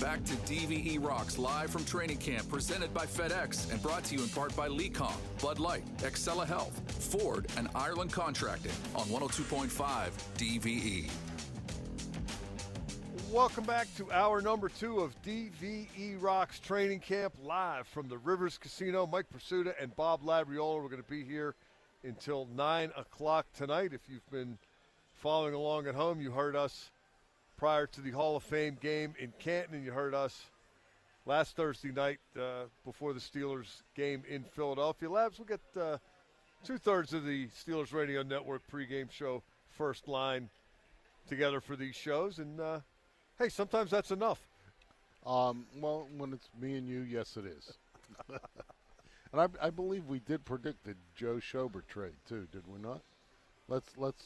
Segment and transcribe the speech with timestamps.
[0.00, 4.22] Back to DVE Rocks live from training camp, presented by FedEx and brought to you
[4.22, 6.80] in part by Lecom, Bud Light, Excela Health,
[7.12, 11.10] Ford, and Ireland Contracting on 102.5 DVE.
[13.32, 18.58] Welcome back to hour number two of DVE Rocks Training Camp live from the Rivers
[18.58, 19.06] Casino.
[19.06, 20.82] Mike Prisuta and Bob Labriola.
[20.82, 21.54] We're going to be here
[22.02, 23.92] until 9 o'clock tonight.
[23.92, 24.58] If you've been
[25.14, 26.90] following along at home, you heard us
[27.64, 30.38] prior to the Hall of Fame game in Canton, and you heard us
[31.24, 35.08] last Thursday night uh, before the Steelers game in Philadelphia.
[35.08, 35.96] Labs, we'll get uh,
[36.62, 40.50] two thirds of the Steelers Radio Network pregame show first line
[41.26, 42.80] together for these shows, and uh,
[43.38, 44.40] hey, sometimes that's enough.
[45.24, 47.72] Um, well, when it's me and you, yes, it is.
[49.32, 53.00] and I, I, believe we did predict the Joe Schobert trade too, did we not?
[53.68, 54.22] Let's let's.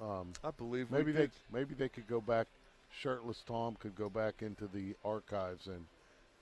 [0.00, 2.46] Um, I believe maybe they maybe they could go back.
[2.90, 5.86] Shirtless Tom could go back into the archives and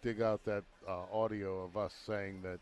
[0.02, 2.60] dig out that uh, audio of us saying that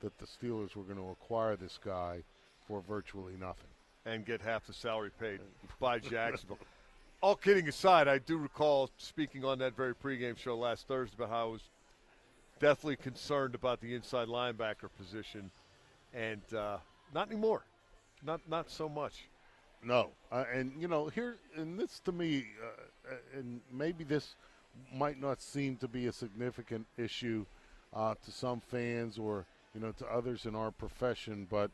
[0.00, 2.24] that the Steelers were going to acquire this guy
[2.66, 3.70] for virtually nothing
[4.04, 5.38] and get half the salary paid
[5.78, 6.58] by Jacksonville
[7.22, 11.30] all kidding aside, I do recall speaking on that very pregame show last Thursday about
[11.30, 11.62] how I was
[12.60, 15.50] deathly concerned about the inside linebacker position,
[16.12, 16.78] and uh,
[17.14, 17.64] not anymore.
[18.24, 19.28] Not not so much.
[19.84, 24.36] No, uh, and you know here, and this to me, uh, and maybe this
[24.94, 27.44] might not seem to be a significant issue
[27.94, 31.70] uh, to some fans or you know to others in our profession, but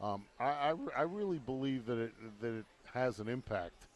[0.00, 3.86] um, I, I, I, really believe that it that it has an impact.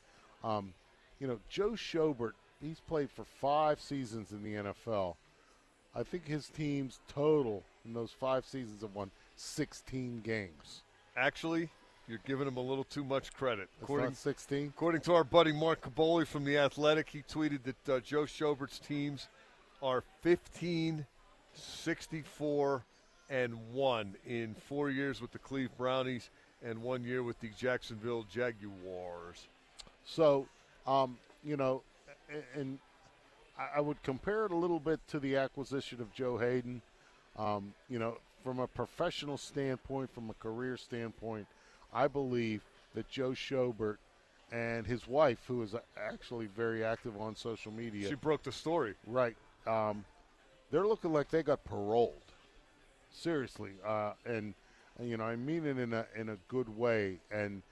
[0.45, 0.73] Um,
[1.19, 5.17] you know, Joe Schobert, he's played for five seasons in the NFL.
[5.95, 10.83] I think his team's total in those five seasons have won 16 games.
[11.17, 11.71] Actually,
[12.09, 13.69] you're giving him a little too much credit.
[13.75, 14.69] It's according, 16?
[14.69, 18.79] According to our buddy Mark Kaboly from The Athletic, he tweeted that uh, Joe Schobert's
[18.79, 19.29] teams
[19.83, 21.05] are 15,
[21.55, 22.85] 64,
[23.29, 26.31] and 1 in four years with the Cleve Brownies
[26.65, 29.49] and one year with the Jacksonville Jaguars.
[30.05, 30.47] So
[30.87, 31.83] um, you know,
[32.55, 32.79] and
[33.75, 36.83] I would compare it a little bit to the acquisition of Joe Haden.
[37.39, 41.47] Um, you know, from a professional standpoint, from a career standpoint,
[41.97, 42.63] I believe
[42.95, 43.97] that Joe Schobert
[44.53, 48.95] and his wife, who is actually very active on social media, she broke the story.
[49.07, 49.35] Right.
[49.67, 50.05] Um,
[50.71, 52.13] they're looking like they got paroled.
[53.11, 54.53] Seriously, uh, and
[55.03, 57.17] you know, I mean it in a in a good way.
[57.31, 57.63] And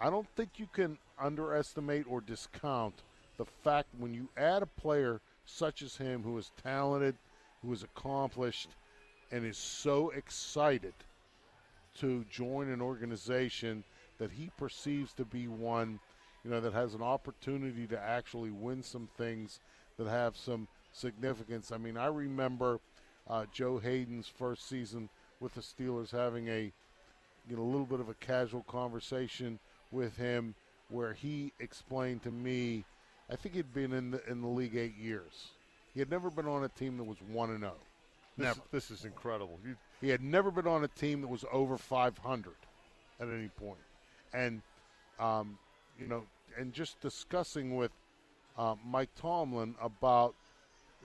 [0.00, 2.94] I don't think you can underestimate or discount
[3.36, 7.14] the fact when you add a player such as him who is talented,
[7.62, 8.70] who is accomplished,
[9.30, 10.94] and is so excited
[12.00, 13.84] to join an organization
[14.18, 16.00] that he perceives to be one,
[16.44, 19.60] you know, that has an opportunity to actually win some things
[19.96, 21.72] that have some significance.
[21.72, 22.80] I mean, I remember
[23.28, 25.08] uh, Joe Haden's first season
[25.40, 26.72] with the Steelers having a,
[27.48, 29.58] you know, a little bit of a casual conversation
[29.92, 30.54] with him
[30.88, 32.84] where he explained to me,
[33.30, 35.50] I think he'd been in the in the league eight years.
[35.94, 37.74] He had never been on a team that was one and zero.
[37.76, 37.84] Oh.
[38.36, 38.60] Never.
[38.70, 39.58] This, this is incredible.
[39.66, 42.52] You, he had never been on a team that was over 500
[43.20, 43.78] at any point,
[44.32, 44.62] and
[45.18, 45.58] um,
[45.98, 46.24] you know,
[46.56, 47.90] and just discussing with
[48.56, 50.34] uh, Mike Tomlin about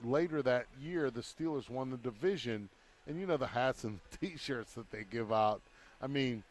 [0.02, 2.68] later that year, the Steelers won the division,
[3.06, 5.60] and you know the hats and the T-shirts that they give out.
[6.00, 6.44] I mean,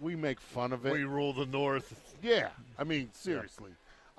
[0.00, 0.92] we make fun of it.
[0.92, 2.16] We rule the North.
[2.22, 3.70] Yeah, I mean seriously.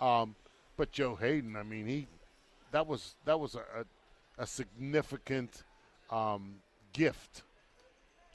[0.02, 0.22] Yeah.
[0.22, 0.36] Um,
[0.78, 2.08] but Joe Haden, I mean he,
[2.72, 5.64] that was that was a, a, a significant
[6.10, 6.56] um,
[6.94, 7.44] gift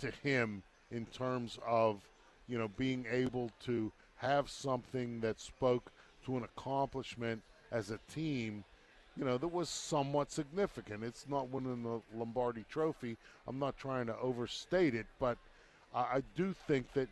[0.00, 2.00] to him in terms of
[2.47, 5.91] you know being able to have something that spoke
[6.25, 8.65] to an accomplishment as a team
[9.16, 11.04] you know, that was somewhat significant.
[11.04, 13.16] It's not winning the Lombardi Trophy.
[13.47, 15.38] I'm not trying to overstate it, but
[15.94, 17.09] I do think that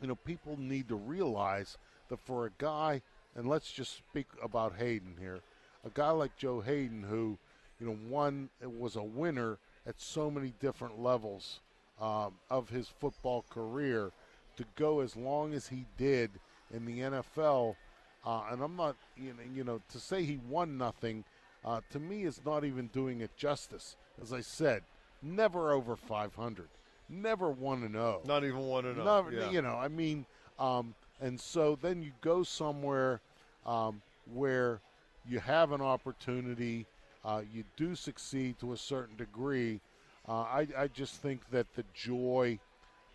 [0.00, 3.02] you know, people need to realize that for a guy,
[3.34, 5.40] and let's just speak about Haden here,
[5.84, 7.38] a guy like Joe Haden who,
[7.78, 11.60] you know, one was a winner at so many different levels
[12.00, 14.12] um, of his football career,
[14.56, 16.30] to go as long as he did
[16.72, 17.76] in the NFL,
[18.24, 21.24] uh, and I'm not, you know, you know, to say he won nothing,
[21.64, 23.96] uh, to me is not even doing it justice.
[24.20, 24.82] As I said,
[25.22, 26.68] never over 500
[27.10, 28.20] never one to know.
[28.24, 29.04] Not even one to know.
[29.30, 29.50] Yeah.
[29.50, 30.24] You know, I mean,
[30.58, 33.20] um, and so then you go somewhere
[33.66, 34.00] um,
[34.32, 34.80] where
[35.28, 36.86] you have an opportunity,
[37.24, 39.80] uh, you do succeed to a certain degree.
[40.30, 42.60] Uh, I, I just think that the joy,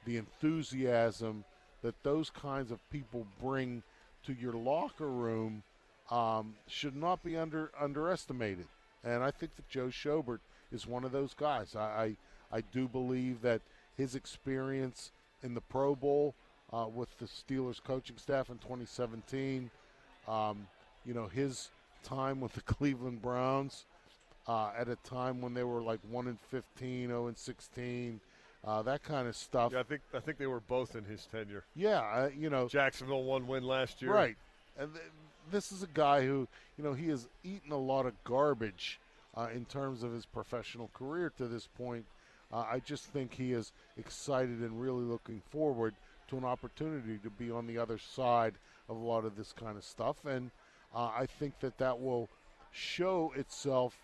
[0.04, 1.46] the enthusiasm
[1.82, 3.84] that those kinds of people bring
[4.26, 5.64] to your locker room
[6.12, 8.66] um, should not be under underestimated.
[9.06, 10.40] And I think that Joe Schobert
[10.74, 11.74] is one of those guys.
[11.74, 12.18] I,
[12.52, 13.62] I, I do believe that
[13.96, 16.36] his experience in the Pro Bowl
[16.74, 19.72] uh, with the Steelers coaching staff in 2017,
[20.28, 20.68] um,
[21.06, 21.70] you know, his
[22.04, 23.86] time with the Cleveland Browns
[24.48, 28.20] uh, at a time when they were like 1 and 15, 0 and 16,
[28.66, 29.74] uh, that kind of stuff.
[29.74, 31.64] Yeah, I think I think they were both in his tenure.
[31.76, 34.14] Yeah, uh, you know, Jacksonville one win last year.
[34.14, 34.36] Right,
[34.78, 35.06] and th-
[35.52, 36.48] this is a guy who,
[36.78, 39.00] you know, he has eaten a lot of garbage
[39.38, 42.06] uh, in terms of his professional career to this point.
[42.52, 45.94] Uh, I just think he is excited and really looking forward
[46.30, 48.54] to an opportunity to be on the other side
[48.90, 50.50] of a lot of this kind of stuff, and
[50.94, 52.30] uh, I think that that will
[52.72, 53.96] show itself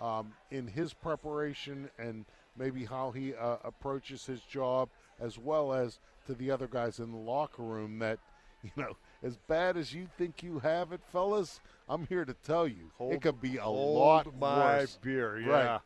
[0.00, 2.24] um, in his preparation and
[2.56, 4.88] maybe how he uh, approaches his job,
[5.20, 8.18] as well as to the other guys in the locker room that,
[8.62, 12.66] you know, as bad as you think you have it, fellas, I'm here to tell
[12.68, 14.98] you Hold- it could be a Hold lot my worse.
[15.02, 15.38] beer.
[15.40, 15.80] Yeah, Right.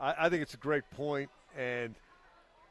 [0.00, 1.94] I, I think it's a great point, and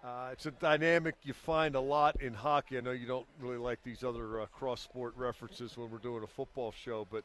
[0.04, 2.78] uh, it's a dynamic you find a lot in hockey.
[2.78, 6.28] I know you don't really like these other uh, cross-sport references when we're doing a
[6.28, 7.24] football show, but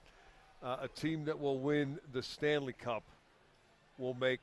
[0.63, 3.03] uh, a team that will win the Stanley Cup
[3.99, 4.41] will make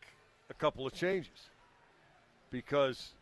[0.49, 1.49] a couple of changes
[2.51, 3.13] because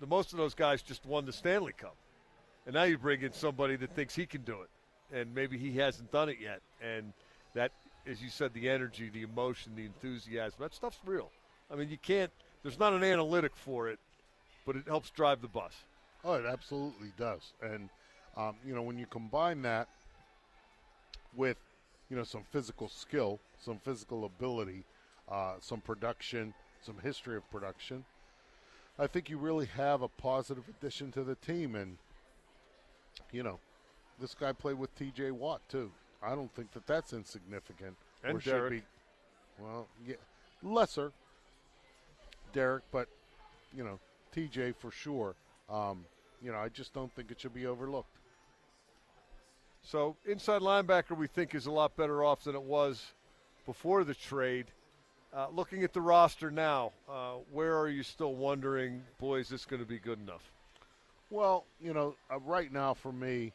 [0.00, 1.96] the most of those guys just won the Stanley Cup,
[2.66, 5.72] and now you bring in somebody that thinks he can do it, and maybe he
[5.76, 7.12] hasn't done it yet, and
[7.54, 7.72] that,
[8.06, 11.30] as you said, the energy, the emotion, the enthusiasm, that stuff's real.
[11.70, 12.30] I mean, you can't.
[12.62, 13.98] There's not an analytic for it,
[14.64, 15.72] but it helps drive the bus.
[16.24, 17.52] Oh, it absolutely does.
[17.62, 17.88] And
[18.36, 19.88] um, you know, when you combine that
[21.34, 21.56] with
[22.10, 24.84] you know some physical skill, some physical ability,
[25.30, 28.04] uh, some production, some history of production,
[28.98, 31.74] I think you really have a positive addition to the team.
[31.74, 31.98] And
[33.32, 33.58] you know,
[34.20, 35.32] this guy played with T.J.
[35.32, 35.90] Watt too.
[36.22, 37.96] I don't think that that's insignificant.
[38.24, 38.70] And or should Derek.
[38.70, 38.82] be.
[39.58, 40.16] Well, yeah,
[40.62, 41.12] lesser.
[42.52, 43.08] Derek, but
[43.76, 43.98] you know,
[44.34, 45.34] TJ for sure.
[45.68, 46.04] Um,
[46.42, 48.16] you know, I just don't think it should be overlooked.
[49.82, 53.12] So inside linebacker, we think is a lot better off than it was
[53.66, 54.66] before the trade.
[55.36, 59.66] Uh, looking at the roster now, uh, where are you still wondering, boy, is this
[59.66, 60.50] going to be good enough?
[61.28, 63.52] Well, you know, uh, right now for me,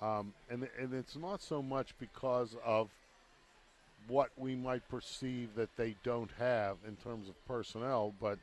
[0.00, 2.88] um, and and it's not so much because of
[4.06, 8.38] what we might perceive that they don't have in terms of personnel, but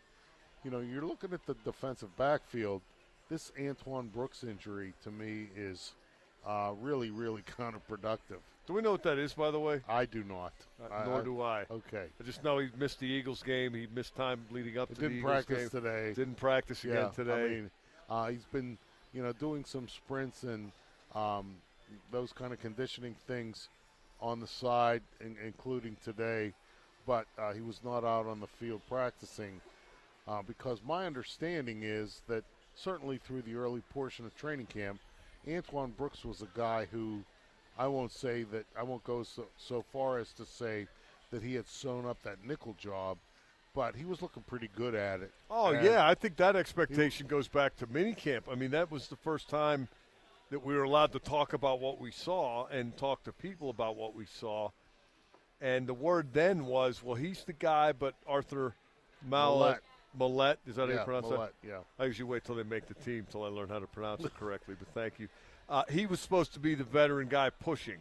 [0.63, 2.83] you know, you're looking at the defensive backfield.
[3.31, 5.93] This Antoine Brooks injury to me is
[6.45, 8.41] uh, really, really counterproductive.
[8.67, 9.81] Do we know what that is, by the way?
[9.87, 10.53] I do not.
[10.83, 11.65] Uh, nor I- do I.
[11.69, 12.05] Okay.
[12.19, 13.73] I just know he missed the Eagles game.
[13.73, 15.57] He missed time leading up to the Eagles game.
[15.57, 16.13] Didn't practice today.
[16.15, 17.45] Didn't practice again yeah, today.
[17.45, 17.71] I mean,
[18.09, 18.77] uh, he's been,
[19.13, 20.71] you know, doing some sprints and
[21.13, 21.55] um,
[22.11, 23.69] those kind of conditioning things
[24.19, 26.53] on the side, in, including today.
[27.05, 29.61] But uh, he was not out on the field practicing
[30.27, 34.99] uh, because my understanding is that certainly through the early portion of training camp,
[35.47, 37.23] Antoine Brooks was a guy who
[37.77, 40.87] I won't say that I won't go so, so far as to say
[41.31, 43.17] that he had sewn up that nickel job,
[43.73, 45.31] but he was looking pretty good at it.
[45.49, 48.43] Oh And- yeah, I think that expectation goes back to minicamp.
[48.49, 49.87] I mean, that was the first time
[50.51, 53.95] that we were allowed to talk about what we saw and talk to people about
[53.97, 54.69] what we saw.
[55.59, 58.75] And the word then was, well, he's the guy, but Arthur
[59.27, 59.79] Mallet,
[60.17, 61.67] Millette, is that how you pronounce Millette, that?
[61.67, 61.79] yeah.
[61.99, 64.35] I usually wait till they make the team till I learn how to pronounce it
[64.37, 64.75] correctly.
[64.77, 65.27] But thank you.
[65.67, 67.97] Uh, he was supposed to be the veteran guy pushing,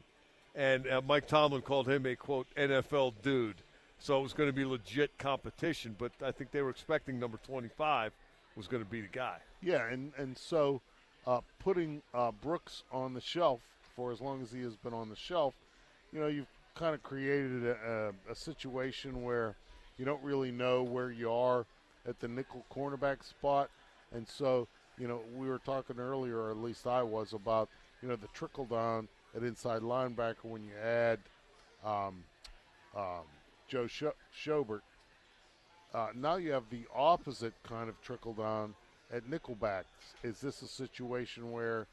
[0.54, 3.56] and uh, Mike Tomlin called him a quote NFL dude.
[3.98, 5.96] So it was going to be legit competition.
[5.98, 8.12] But I think they were expecting number 25
[8.56, 9.38] was going to be the guy.
[9.62, 10.80] Yeah, and and so
[11.26, 13.60] uh, putting uh, Brooks on the shelf
[13.96, 15.54] for as long as he has been on the shelf,
[16.12, 19.54] you know, you've kind of created a, a, a situation where
[19.96, 21.66] you don't really know where you are
[22.06, 23.70] at the nickel cornerback spot,
[24.12, 27.68] and so you know we were talking earlier, or at least I was, about
[28.02, 31.18] you know the trickle down at inside linebacker when you add
[31.84, 32.24] um,
[32.96, 33.24] um,
[33.68, 34.82] Joe Scho- Schobert.
[35.92, 38.74] Uh, now you have the opposite kind of trickle down
[39.12, 39.84] at nickelback.
[40.22, 41.86] Is this a situation where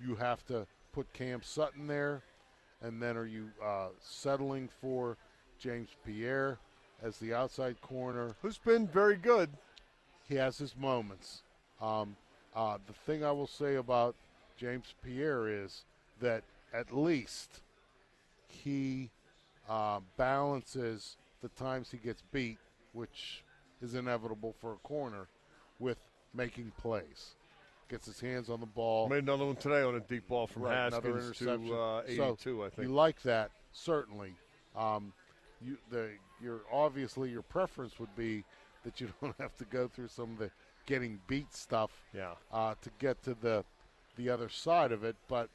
[0.00, 2.22] you have to put Cam Sutton there,
[2.82, 5.16] and then are you uh, settling for
[5.58, 6.58] James Pierre
[7.02, 8.36] as the outside corner?
[8.42, 9.50] Who's been very good.
[10.28, 11.42] He has his moments.
[11.80, 12.16] Um,
[12.54, 14.14] uh, the thing I will say about
[14.56, 15.82] James Pierre is
[16.20, 16.42] that
[16.72, 17.60] at least
[18.48, 19.10] he
[19.68, 22.58] uh, balances the times he gets beat,
[22.92, 23.42] which
[23.80, 25.26] is inevitable for a corner,
[25.78, 25.98] with
[26.34, 27.34] making plays.
[27.88, 29.08] Gets his hands on the ball.
[29.08, 32.62] Made another one today on a deep ball from Right, Haskins to uh, 82, so
[32.62, 32.88] I think.
[32.88, 34.34] You like that, certainly.
[34.76, 35.12] Um,
[35.60, 36.10] you the
[36.42, 38.44] your obviously your preference would be
[38.84, 40.50] that you don't have to go through some of the
[40.86, 42.34] getting beat stuff Yeah.
[42.52, 43.64] uh, to get to the
[44.16, 45.16] the other side of it.
[45.28, 45.48] But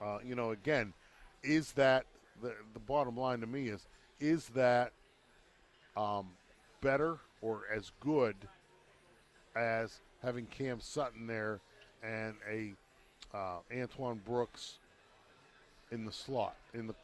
[0.00, 0.92] uh, you know, again,
[1.42, 2.06] is that
[2.42, 3.86] the the bottom line to me is
[4.20, 4.92] is that
[5.96, 6.28] um,
[6.80, 8.34] better or as good
[9.54, 11.60] as having Cam Sutton there
[12.02, 12.74] and a
[13.36, 14.78] uh, Antoine Brooks
[15.90, 16.94] in the slot in the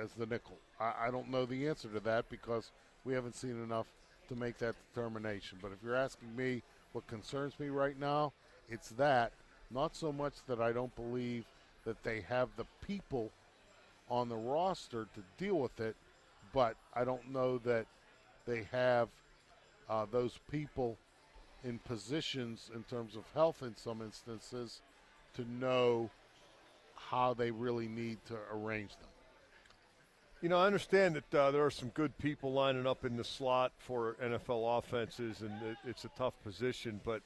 [0.00, 0.56] as the nickel?
[0.80, 2.70] I, I don't know the answer to that because
[3.04, 3.86] we haven't seen enough
[4.30, 5.58] to make that determination.
[5.60, 8.32] But if you're asking me what concerns me right now,
[8.68, 9.32] it's that
[9.70, 11.44] not so much that I don't believe
[11.84, 13.30] that they have the people
[14.08, 15.96] on the roster to deal with it,
[16.52, 17.86] but I don't know that
[18.46, 19.08] they have
[19.88, 20.96] uh, those people
[21.64, 24.80] in positions in terms of health in some instances
[25.34, 26.10] to know
[26.94, 29.09] how they really need to arrange them.
[30.42, 33.24] You know, I understand that uh, there are some good people lining up in the
[33.24, 36.98] slot for NFL offenses, and it, it's a tough position.
[37.04, 37.20] But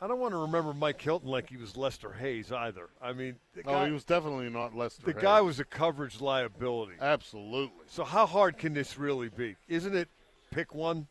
[0.00, 2.88] I don't want to remember Mike Hilton like he was Lester Hayes either.
[3.02, 5.04] I mean, the Oh, guy, he was definitely not Lester.
[5.04, 5.20] the Hayes.
[5.22, 6.94] guy was a coverage liability.
[7.00, 7.84] absolutely.
[7.88, 9.56] So how hard can this really be?
[9.68, 10.08] Isn't it
[10.50, 11.08] pick one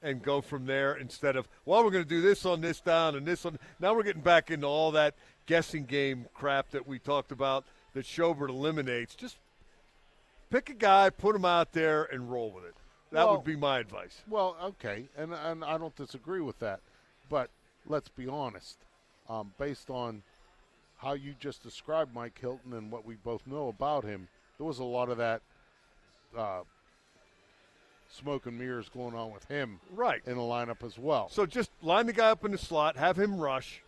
[0.00, 3.16] and go from there instead of well we're going to do this on this down
[3.16, 5.14] and this on now we're getting back into all that
[5.46, 9.14] guessing game crap that we talked about that Schobert eliminates.
[9.16, 9.38] Just
[10.54, 12.76] pick a guy, put him out there, and roll with it.
[13.10, 14.22] That Well- would be my advice.
[14.28, 16.80] Well, okay, and and I don't disagree with that,
[17.28, 17.50] but
[17.86, 18.78] let's be honest.
[19.28, 20.22] Um, based on
[20.98, 24.78] how you just described Mike Hilton and what we both know about him, there was
[24.78, 25.42] a lot of that
[26.36, 26.62] uh,
[28.08, 30.22] smoke and mirrors going on with him Right.
[30.26, 31.28] in the lineup as well.
[31.30, 33.82] So just line the guy up in the slot, have him rush,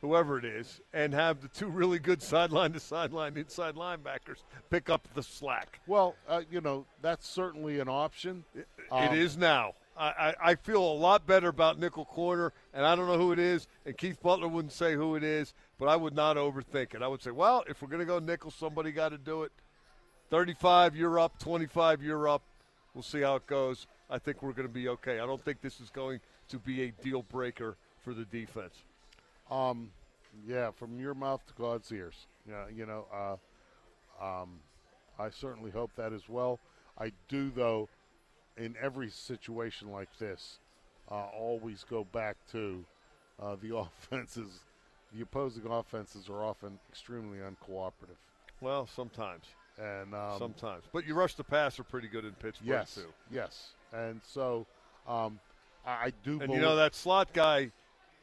[0.00, 4.88] whoever it is, and have the two really good sideline to sideline inside linebackers pick
[4.90, 5.80] up the slack.
[5.86, 8.44] Well, uh, you know that's certainly an option.
[8.90, 9.74] Um, it is now.
[9.96, 13.32] I, I, I feel a lot better about nickel corner, and I don't know who
[13.32, 16.94] it is, and Keith Butler wouldn't say who it is, but I would not overthink
[16.94, 17.02] it.
[17.02, 19.52] I would say, well, if we're going to go nickel, somebody got to do it.
[20.30, 21.38] 35, you're up.
[21.38, 22.42] 25, you're up.
[22.94, 23.86] We'll see how it goes.
[24.10, 25.20] I think we're going to be okay.
[25.20, 28.84] I don't think this is going to be a deal breaker for the defense.
[29.50, 29.90] Um,
[30.46, 32.26] yeah, from your mouth to God's ears.
[32.48, 34.60] Yeah, you know, uh, um,
[35.18, 36.58] I certainly hope that as well.
[36.98, 37.88] I do, though,
[38.56, 40.58] in every situation like this,
[41.10, 42.84] uh, always go back to
[43.42, 44.60] uh, the offenses.
[45.14, 48.18] The opposing offenses are often extremely uncooperative,
[48.60, 49.44] Well, sometimes.
[49.78, 50.84] and um, sometimes.
[50.92, 53.06] But you rush the passer pretty good in Pittsburgh, yes, too.
[53.32, 54.66] yes, and so
[55.06, 55.38] um,
[55.86, 56.32] I, I do.
[56.32, 57.70] And believe, you know that slot guy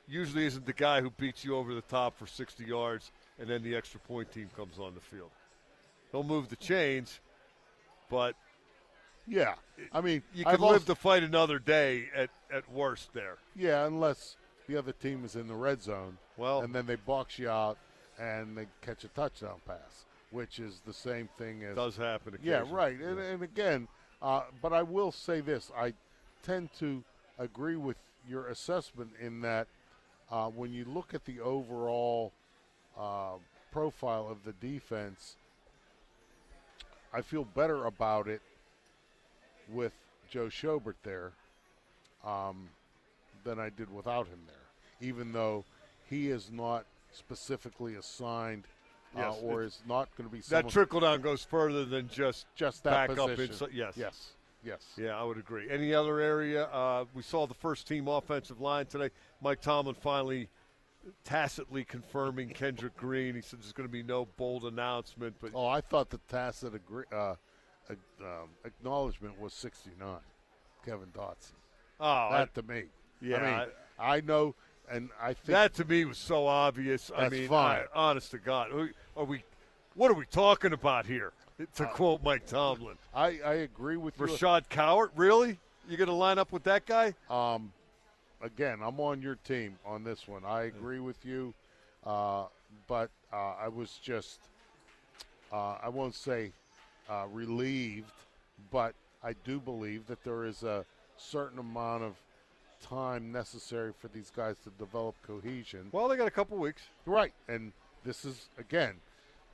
[0.08, 3.64] usually isn't the guy who beats you over the top for 60 yards and then
[3.64, 5.32] the extra point team comes on the field.
[6.12, 7.20] He'll move the chains,
[8.10, 8.36] but
[9.28, 9.56] yeah,
[9.92, 13.38] I mean, you I've can live also- to fight another day at, at worst there.
[13.56, 16.18] Yeah, unless the other team is in the red zone.
[16.38, 17.78] Well- and then they box you out
[18.20, 22.64] and they catch a touchdown pass, which is the same thing as does happen Yeah,
[22.70, 22.98] right.
[22.98, 23.88] And, and again,
[24.22, 25.94] uh, but I will say this: I
[26.44, 27.04] tend to
[27.38, 27.98] agree with
[28.28, 29.68] your assessment in that
[30.32, 32.32] uh, when you look at the overall
[32.98, 33.34] uh,
[33.72, 35.36] profile of the defense,
[37.14, 38.42] I feel better about it
[39.72, 39.94] with
[40.30, 41.32] Joe Schobert there
[42.26, 42.70] um,
[43.44, 45.64] than I did without him there, even though
[46.10, 48.64] he is not specifically assigned.
[49.16, 52.48] Uh, Yes, or is not going to be That trickle down goes further than just
[52.54, 53.54] just that back up position.
[53.54, 53.70] inside.
[53.72, 53.94] Yes.
[53.96, 54.32] Yes.
[54.66, 54.82] Yes.
[54.98, 55.70] Yeah, I would agree.
[55.70, 56.64] Any other area?
[56.66, 59.10] Uh, we saw the first team offensive line today.
[59.42, 60.50] Mike Tomlin finally
[61.24, 63.36] tacitly confirming Kendrick Green.
[63.36, 66.74] He said there's going to be no bold announcement, but Oh, I thought the tacit
[66.74, 67.36] agree, uh,
[67.92, 70.18] ag- um, acknowledgement was 69.
[70.84, 71.54] Kevin Dotson.
[72.00, 72.86] oh, I- That to me.
[73.22, 73.70] yeah, I mean,
[74.00, 74.56] I, know,
[74.90, 77.12] and I think that to me was so obvious.
[77.16, 77.82] I That's mean, fine.
[77.82, 78.72] I- honest to God,
[79.16, 79.44] are we?
[79.94, 81.32] What are we talking about here?
[81.60, 84.28] Uh, To quote Mike Tomlin, I, I agree with you.
[84.28, 85.60] Rashaad Coward, really?
[85.88, 87.14] You're going to line up with that guy?
[87.30, 87.72] Um,
[88.42, 90.44] again, I'm on your team on this one.
[90.46, 91.54] I agree with you,
[92.06, 92.46] uh,
[92.88, 94.40] but uh, I was just,
[95.54, 96.52] uh, I won't say
[97.10, 98.12] uh, relieved,
[98.72, 98.94] but
[99.24, 100.86] I do believe that there is a
[101.18, 102.16] certain amount of
[102.82, 105.88] time necessary for these guys to develop cohesion.
[105.92, 106.84] Well, they got a couple weeks.
[107.06, 107.72] Right, and
[108.04, 108.96] this is again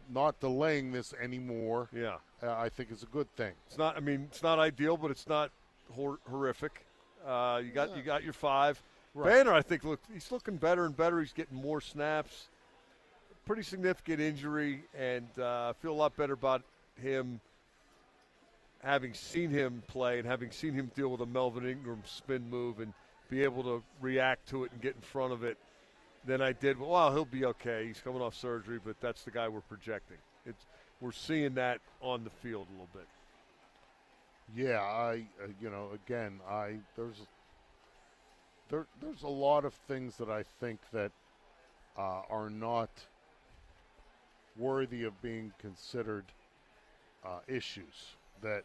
[0.10, 1.90] not delaying this anymore.
[1.94, 3.54] Yeah, Uh, I think is a good thing.
[3.68, 3.96] it's not.
[3.98, 5.52] I mean, it's not ideal, but it's not
[5.92, 6.86] hor- horrific.
[7.26, 8.82] Uh, you got you got your five.
[9.14, 9.30] Right.
[9.30, 11.20] Banner, I think, look he's looking better and better.
[11.20, 12.48] He's getting more snaps.
[13.46, 16.62] Pretty significant injury, and uh, I feel a lot better about
[17.02, 17.42] him
[18.84, 22.80] having seen him play and having seen him deal with a Melvin Ingram spin move
[22.80, 22.94] and
[23.30, 25.58] be able to react to it and get in front of it
[26.26, 26.80] than I did.
[26.80, 27.88] Well, he'll be okay.
[27.88, 30.18] He's coming off surgery, but that's the guy we're projecting.
[30.46, 30.66] It's
[31.00, 33.08] we're seeing that on the field a little bit.
[34.56, 37.22] Yeah, I uh, you know again I there's
[38.70, 41.12] there there's a lot of things that I think that
[41.98, 42.90] uh, are not
[44.58, 46.26] worthy of being considered
[47.26, 48.64] uh, issues that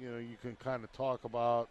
[0.00, 1.68] you know you can kind of talk about.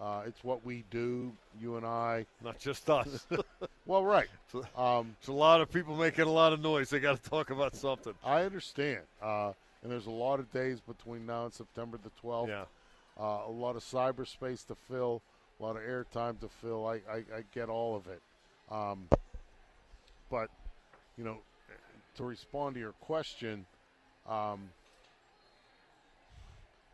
[0.00, 1.30] Uh, it's what we do,
[1.60, 2.24] you and I.
[2.42, 3.26] Not just us.
[3.86, 4.28] well, right.
[4.76, 6.88] Um, it's a lot of people making a lot of noise.
[6.88, 8.14] They got to talk about something.
[8.24, 9.00] I understand.
[9.22, 9.52] Uh,
[9.82, 12.48] and there's a lot of days between now and September the 12th.
[12.48, 12.64] Yeah.
[13.20, 15.20] Uh, a lot of cyberspace to fill,
[15.58, 16.86] a lot of airtime to fill.
[16.86, 18.22] I, I, I get all of it.
[18.70, 19.06] Um,
[20.30, 20.48] but,
[21.18, 21.38] you know,
[22.16, 23.66] to respond to your question,
[24.26, 24.70] um,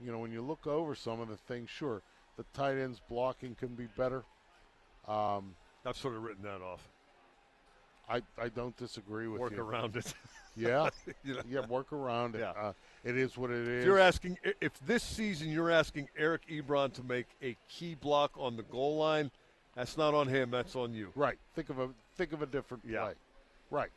[0.04, 2.02] you know, when you look over some of the things, sure,
[2.36, 4.24] the tight ends blocking can be better.
[5.08, 6.86] Um, I've sort of written that off.
[8.08, 9.58] I, I don't disagree with work you.
[9.58, 10.12] Work around it.
[10.58, 10.88] Yeah,
[11.22, 11.42] you know?
[11.46, 12.38] yeah, work around it.
[12.38, 12.52] Yeah.
[12.52, 12.72] Uh,
[13.04, 13.80] it is what it is.
[13.80, 18.32] If you're asking if this season you're asking Eric Ebron to make a key block
[18.38, 19.30] on the goal line,
[19.74, 20.50] that's not on him.
[20.50, 21.10] That's on you.
[21.14, 21.36] Right.
[21.54, 23.02] Think of a think of a different yeah.
[23.02, 23.12] play.
[23.70, 23.90] Right.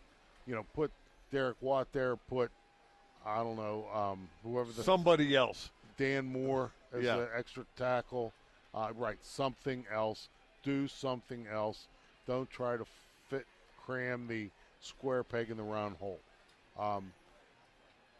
[0.46, 0.92] You know, put
[1.32, 2.18] Derek Watt there.
[2.18, 2.52] Put
[3.26, 5.70] I don't know um, whoever the somebody else.
[5.98, 7.18] Dan Moore as yeah.
[7.18, 8.34] an extra tackle.
[8.74, 9.18] Uh, right.
[9.22, 10.30] Something else.
[10.64, 11.88] Do something else.
[12.28, 12.86] Don't try to
[13.30, 13.46] fit
[13.84, 16.20] cram the square peg in the round hole.
[16.78, 17.12] Um,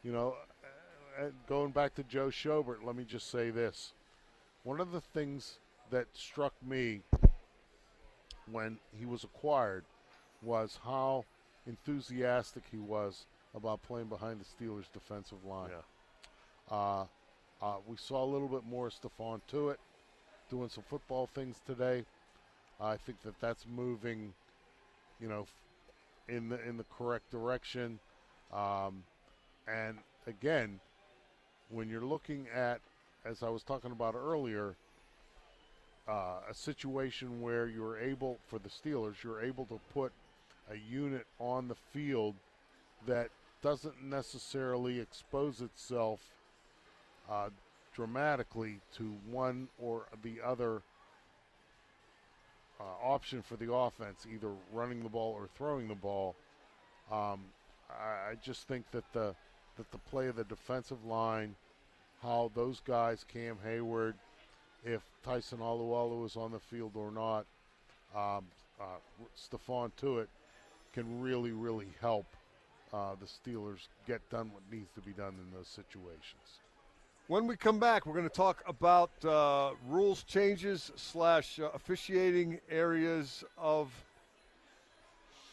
[0.04, 0.36] you know,
[1.48, 3.94] going back to Joe Schobert, let me just say this.
[4.64, 5.60] One of the things
[5.92, 7.02] that struck me
[8.52, 9.84] when he was acquired
[10.42, 11.26] was how
[11.68, 15.70] enthusiastic he was about playing behind the Steelers' defensive line.
[15.72, 16.76] Yeah.
[16.76, 17.06] Uh,
[17.62, 19.78] uh, we saw a little bit more Stephon Tuitt
[20.50, 22.06] doing some football things today.
[22.80, 24.34] I think that that's moving,
[25.20, 25.46] you know,
[26.28, 28.00] in the in the correct direction.
[28.54, 29.04] Um,
[29.68, 30.80] and again,
[31.70, 32.80] when you're looking at,
[33.26, 34.76] as I was talking about earlier,
[36.08, 40.12] uh, a situation where you're able, for the Steelers, you're able to put
[40.72, 42.36] a unit on the field
[43.06, 43.30] that
[43.62, 46.22] doesn't necessarily expose itself
[47.30, 47.50] uh,
[47.94, 50.82] dramatically to one or the other
[52.80, 56.36] uh, option for the offense, either running the ball or throwing the ball.
[57.12, 57.42] Um,
[57.90, 59.36] I, just think that the
[59.78, 61.56] that the play of the defensive line,
[62.22, 64.14] how those guys, Cam Heyward,
[64.86, 67.46] if Tyson Alualu is on the field or not,
[68.16, 68.46] um,
[68.80, 69.00] uh,
[69.38, 70.28] Stephon Tuitt
[70.94, 72.26] can really, really help
[72.94, 76.60] uh, the Steelers get done what needs to be done in those situations.
[77.30, 82.60] When we come back, we're going to talk about uh, rules changes slash uh, officiating
[82.72, 83.92] areas of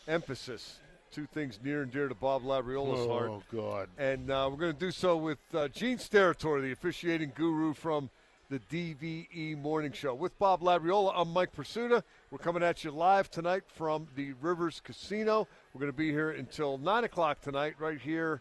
[0.09, 0.79] emphasis
[1.12, 3.29] two things near and dear to Bob Labriola's oh, heart.
[3.31, 3.91] Oh, God.
[3.99, 8.09] And uh, we're going to do so with uh, Gene Steratore, the officiating guru from
[8.49, 10.15] the DVE Morning Show.
[10.15, 12.03] With Bob Labriola, I'm Mike Prisuta.
[12.31, 15.47] We're coming at you live tonight from the Rivers Casino.
[15.75, 18.41] We're going to be here until 9 o'clock tonight, right here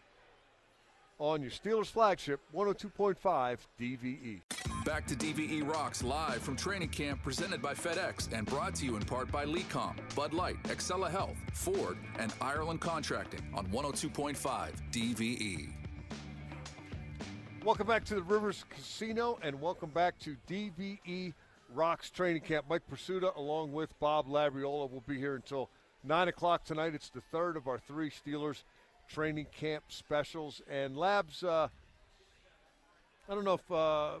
[1.18, 4.40] on your Steelers flagship, 102.5 DVE.
[4.84, 8.96] Back to DVE Rocks live from training camp presented by FedEx and brought to you
[8.96, 15.72] in part by Lecom, Bud Light, Excela Health, Ford, and Ireland Contracting on 102.5 DVE.
[17.64, 21.32] Welcome back to the Rivers Casino and welcome back to DVE
[21.74, 22.66] Rocks Training Camp.
[22.68, 25.70] Mike Prisuta along with Bob Labriola will be here until
[26.04, 26.94] 9 o'clock tonight.
[26.94, 28.62] It's the third of our three Steelers
[29.08, 30.62] training camp specials.
[30.68, 31.68] And Labs, uh,
[33.28, 34.20] I don't know if uh,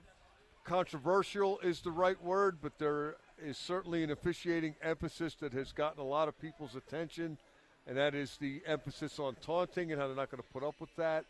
[0.64, 6.00] controversial is the right word, but there is certainly an officiating emphasis that has gotten
[6.00, 7.38] a lot of people's attention,
[7.86, 10.74] and that is the emphasis on taunting and how they're not going to put up
[10.80, 11.24] with that.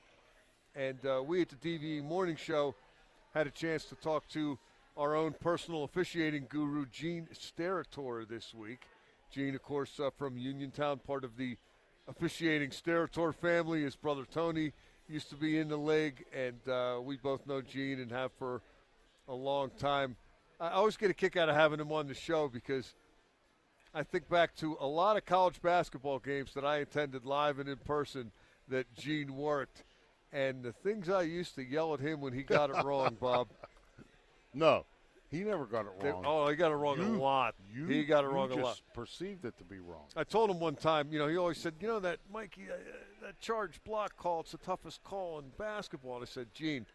[0.74, 2.74] And uh, we at the DVE Morning Show
[3.34, 4.58] had a chance to talk to
[4.96, 8.80] our own personal officiating guru, Gene Steratore, this week.
[9.30, 11.56] Gene, of course, uh, from Uniontown, part of the
[12.08, 13.82] officiating Steratore family.
[13.82, 14.72] His brother Tony
[15.08, 18.62] used to be in the league, and uh, we both know Gene and have for
[19.28, 20.16] a long time.
[20.60, 22.94] I always get a kick out of having him on the show because
[23.94, 27.68] I think back to a lot of college basketball games that I attended live and
[27.68, 28.32] in person
[28.68, 29.84] that Gene worked.
[30.32, 33.48] And the things I used to yell at him when he got it wrong, Bob.
[34.54, 34.86] No,
[35.30, 36.22] he never got it wrong.
[36.22, 37.54] They, oh, he got it wrong you, a lot.
[37.72, 38.80] You, he got it wrong a lot.
[38.94, 40.04] Perceived it to be wrong.
[40.14, 41.08] I told him one time.
[41.10, 42.76] You know, he always said, "You know that Mikey, uh,
[43.22, 44.40] that charge block call.
[44.40, 46.86] It's the toughest call in basketball." And I said, "Gene,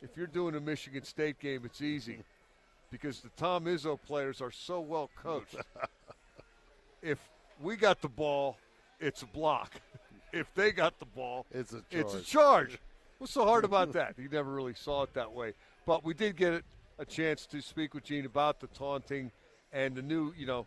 [0.00, 2.18] if you're doing a Michigan State game, it's easy
[2.90, 5.56] because the Tom Izzo players are so well coached.
[7.02, 7.18] if
[7.60, 8.56] we got the ball,
[9.00, 9.72] it's a block.
[10.32, 11.86] If they got the ball, It's a charge.
[11.92, 12.78] it's a charge.
[13.18, 14.16] What's so hard about that?
[14.18, 15.54] He never really saw it that way.
[15.86, 16.62] But we did get
[16.98, 19.30] a chance to speak with Gene about the taunting
[19.72, 20.66] and the new, you know,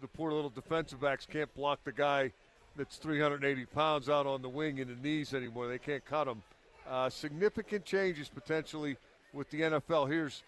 [0.00, 2.32] the poor little defensive backs can't block the guy
[2.76, 5.68] that's 380 pounds out on the wing in the knees anymore.
[5.68, 6.42] They can't cut him.
[6.88, 8.96] Uh, significant changes potentially
[9.32, 10.08] with the NFL.
[10.08, 10.42] Here's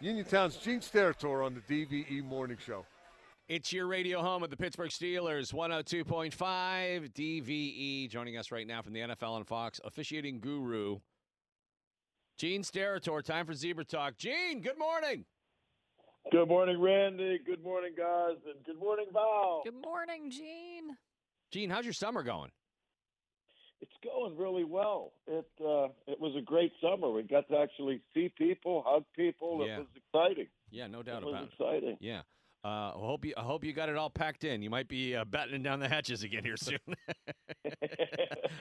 [0.00, 2.84] Uniontown's Gene Steratore on the DVE Morning Show.
[3.48, 8.10] It's your radio home of the Pittsburgh Steelers, 102.5 DVE.
[8.10, 10.98] Joining us right now from the NFL and Fox, officiating guru,
[12.42, 13.22] Gene Steratore.
[13.22, 14.16] Time for Zebra Talk.
[14.16, 15.24] Gene, good morning.
[16.32, 17.38] Good morning, Randy.
[17.46, 19.62] Good morning, guys, and good morning, Val.
[19.64, 20.96] Good morning, Gene.
[21.52, 22.50] Gene, how's your summer going?
[23.80, 25.12] It's going really well.
[25.28, 27.12] It uh, it was a great summer.
[27.12, 29.64] We got to actually see people, hug people.
[29.64, 29.76] Yeah.
[29.76, 30.48] It was exciting.
[30.72, 31.50] Yeah, no doubt it about it.
[31.52, 31.96] exciting.
[32.00, 32.22] Yeah.
[32.64, 33.34] Uh, I hope you.
[33.36, 34.62] I hope you got it all packed in.
[34.62, 36.78] You might be uh, battening down the hatches again here soon.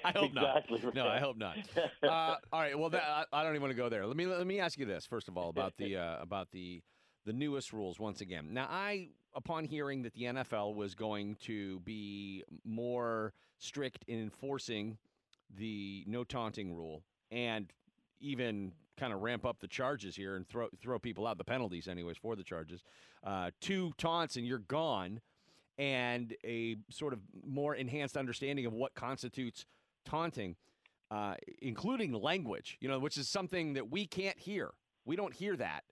[0.04, 0.96] I hope exactly not.
[0.96, 1.58] No, I hope not.
[2.02, 2.78] Uh, all right.
[2.78, 4.08] Well, that, I, I don't even want to go there.
[4.08, 6.82] Let me let me ask you this first of all about the uh, about the
[7.26, 8.48] the newest rules once again.
[8.52, 14.98] Now, I upon hearing that the NFL was going to be more strict in enforcing
[15.56, 17.72] the no taunting rule and
[18.20, 21.88] even kind of ramp up the charges here and throw throw people out the penalties
[21.88, 22.84] anyways for the charges.
[23.24, 25.22] Uh, two taunts and you're gone,
[25.78, 29.66] and a sort of more enhanced understanding of what constitutes
[30.06, 30.56] taunting,
[31.10, 32.78] uh, including language.
[32.82, 34.72] You know, which is something that we can't hear.
[35.06, 35.84] We don't hear that.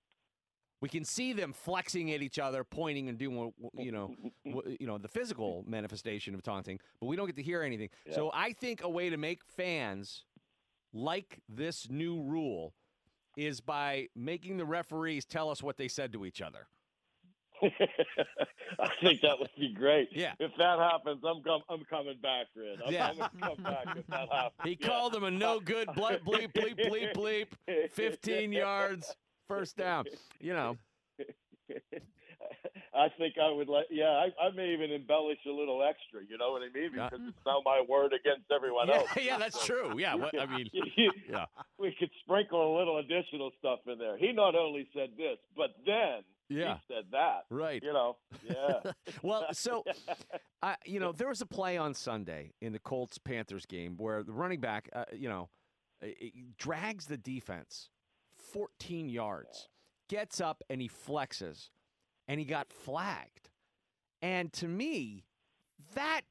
[0.81, 4.87] We can see them flexing at each other, pointing and doing, you know, what- you
[4.87, 7.89] know, the physical manifestation of taunting, but we don't get to hear anything.
[8.13, 10.23] So I think a way to make fans
[10.93, 12.73] like this new rule
[13.45, 16.67] is by making the referees tell us what they said to each other.
[17.61, 20.09] I think that would be great.
[20.11, 20.33] Yeah.
[20.39, 22.77] If that happens, I'm com- I'm coming back, Red.
[22.85, 23.09] I'm, Yeah.
[23.09, 24.53] I'm come back if that happens.
[24.63, 24.87] He Yeah.
[24.87, 27.13] called him a no good bleep bleep bleep bleep
[27.67, 29.13] bleep, 15 yards,
[29.47, 30.05] first down.
[30.39, 30.77] You know,
[32.99, 33.85] I think I would let.
[33.89, 36.21] Yeah, I, I may even embellish a little extra.
[36.29, 36.91] You know what I mean?
[36.95, 37.09] Yeah.
[37.09, 39.09] Because it's now my word against everyone yeah, else.
[39.21, 39.97] yeah, that's true.
[39.97, 40.69] Yeah, what, I mean,
[41.29, 41.45] yeah,
[41.77, 44.17] we could sprinkle a little additional stuff in there.
[44.17, 46.75] He not only said this, but then Yeah.
[46.75, 47.45] he said that.
[47.49, 47.81] right.
[47.81, 48.91] You know, yeah.
[49.23, 49.83] Well, so
[50.61, 54.23] I, you know, there was a play on Sunday in the Colts Panthers game where
[54.23, 55.49] the running back, uh, you know,
[56.57, 57.89] drags the defense
[58.53, 59.69] 14 yards,
[60.09, 61.69] gets up and he flexes,
[62.29, 63.49] and he got flagged.
[64.21, 65.25] And to me,
[65.95, 66.21] that,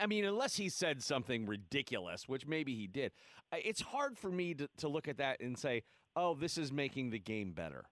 [0.00, 3.12] I mean, unless he said something ridiculous, which maybe he did,
[3.52, 5.84] it's hard for me to, to look at that and say,
[6.16, 7.84] oh, this is making the game better.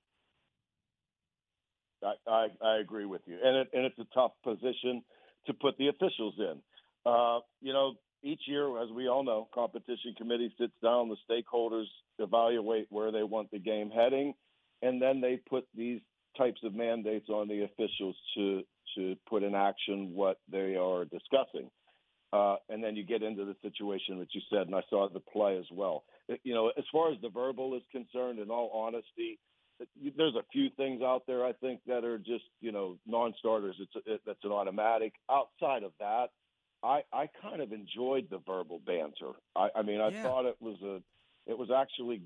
[2.02, 5.04] I, I, I agree with you, and it, and it's a tough position
[5.46, 6.58] to put the officials in.
[7.06, 11.86] Uh, you know, each year, as we all know, competition committee sits down, the stakeholders
[12.18, 14.34] evaluate where they want the game heading,
[14.82, 16.00] and then they put these
[16.36, 18.62] types of mandates on the officials to
[18.96, 21.70] to put in action what they are discussing.
[22.32, 25.20] Uh, and then you get into the situation that you said, and I saw the
[25.20, 26.04] play as well.
[26.44, 29.38] You know, as far as the verbal is concerned, in all honesty,
[30.16, 33.76] there's a few things out there I think that are just you know non-starters.
[33.78, 35.14] It's it, that's an automatic.
[35.30, 36.28] Outside of that,
[36.82, 39.32] I I kind of enjoyed the verbal banter.
[39.56, 40.22] I, I mean, I Yeah.
[40.22, 41.02] thought it was a
[41.50, 42.22] it was actually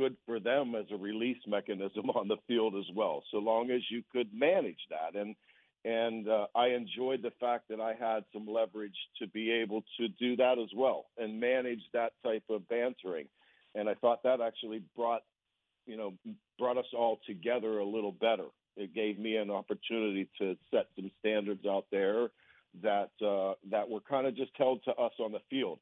[0.00, 3.22] good for them as a release mechanism on the field as well.
[3.30, 5.34] So long as you could manage that and.
[5.82, 10.08] And uh, I enjoyed the fact that I had some leverage to be able to
[10.08, 13.28] do that as well and manage that type of bantering.
[13.74, 15.22] And I thought that actually brought
[15.86, 16.12] you know,
[16.58, 18.46] brought us all together a little better.
[18.76, 22.28] It gave me an opportunity to set some standards out there
[22.82, 25.80] that uh, that were kind of just held to us on the field.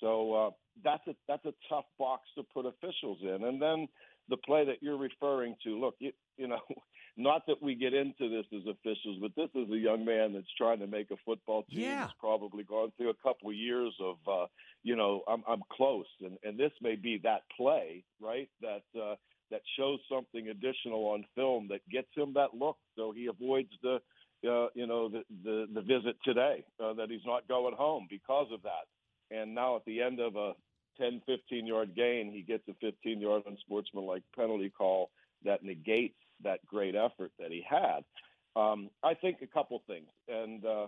[0.00, 0.50] So uh,
[0.84, 3.44] that's a that's a tough box to put officials in.
[3.44, 3.88] And then
[4.28, 6.60] the play that you're referring to, look, you, you know,
[7.16, 10.52] not that we get into this as officials, but this is a young man that's
[10.56, 11.80] trying to make a football team.
[11.80, 12.04] Yeah.
[12.04, 14.46] He's probably gone through a couple of years of, uh,
[14.82, 18.48] you know, I'm I'm close, and and this may be that play, right?
[18.62, 19.16] That uh,
[19.50, 23.96] that shows something additional on film that gets him that look, so he avoids the,
[24.48, 26.64] uh, you know, the the, the visit today.
[26.82, 28.86] Uh, that he's not going home because of that.
[29.30, 30.52] And now at the end of a
[30.98, 35.10] 10, 15 yard gain, he gets a 15 yard unsportsmanlike penalty call
[35.44, 38.04] that negates that great effort that he had.
[38.56, 40.08] Um, I think a couple things.
[40.28, 40.86] And uh,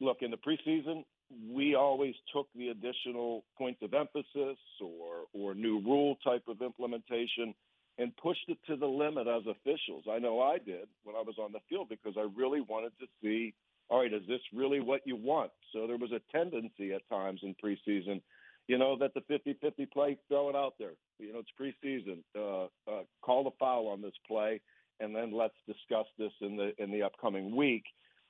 [0.00, 1.04] look, in the preseason,
[1.50, 7.54] we always took the additional points of emphasis or or new rule type of implementation
[7.98, 10.04] and pushed it to the limit as officials.
[10.10, 13.06] I know I did when I was on the field because I really wanted to
[13.22, 13.54] see,
[13.88, 15.50] all right, is this really what you want?
[15.72, 18.22] So there was a tendency at times in preseason,
[18.66, 20.92] you know, that the 50-50 play, throw it out there.
[21.18, 22.22] You know, it's preseason.
[22.36, 24.60] Uh, uh, call the foul on this play,
[25.00, 27.84] and then let's discuss this in the in the upcoming week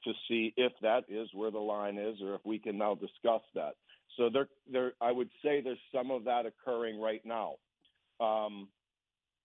[0.05, 3.43] to see if that is where the line is, or if we can now discuss
[3.55, 3.75] that.
[4.17, 7.55] So there, there, I would say there's some of that occurring right now.
[8.21, 8.69] Um,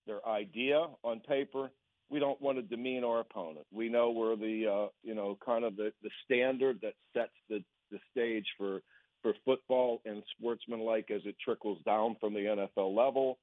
[0.06, 1.72] their idea on paper,
[2.10, 3.65] we don't want to demean our opponent.
[3.72, 7.63] We know we're the, uh, you know, kind of the, the standard that sets the,
[7.91, 8.82] the stage for
[9.22, 13.38] for football and sportsmanlike as it trickles down from the NFL level.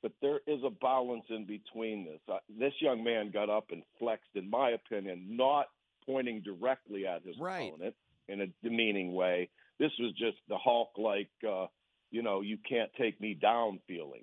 [0.00, 2.20] But there is a balance in between this.
[2.32, 5.66] Uh, this young man got up and flexed, in my opinion, not
[6.06, 7.68] pointing directly at his right.
[7.68, 7.94] opponent
[8.28, 9.48] in a demeaning way.
[9.80, 11.66] This was just the Hulk like, uh,
[12.12, 14.22] you know, you can't take me down feeling.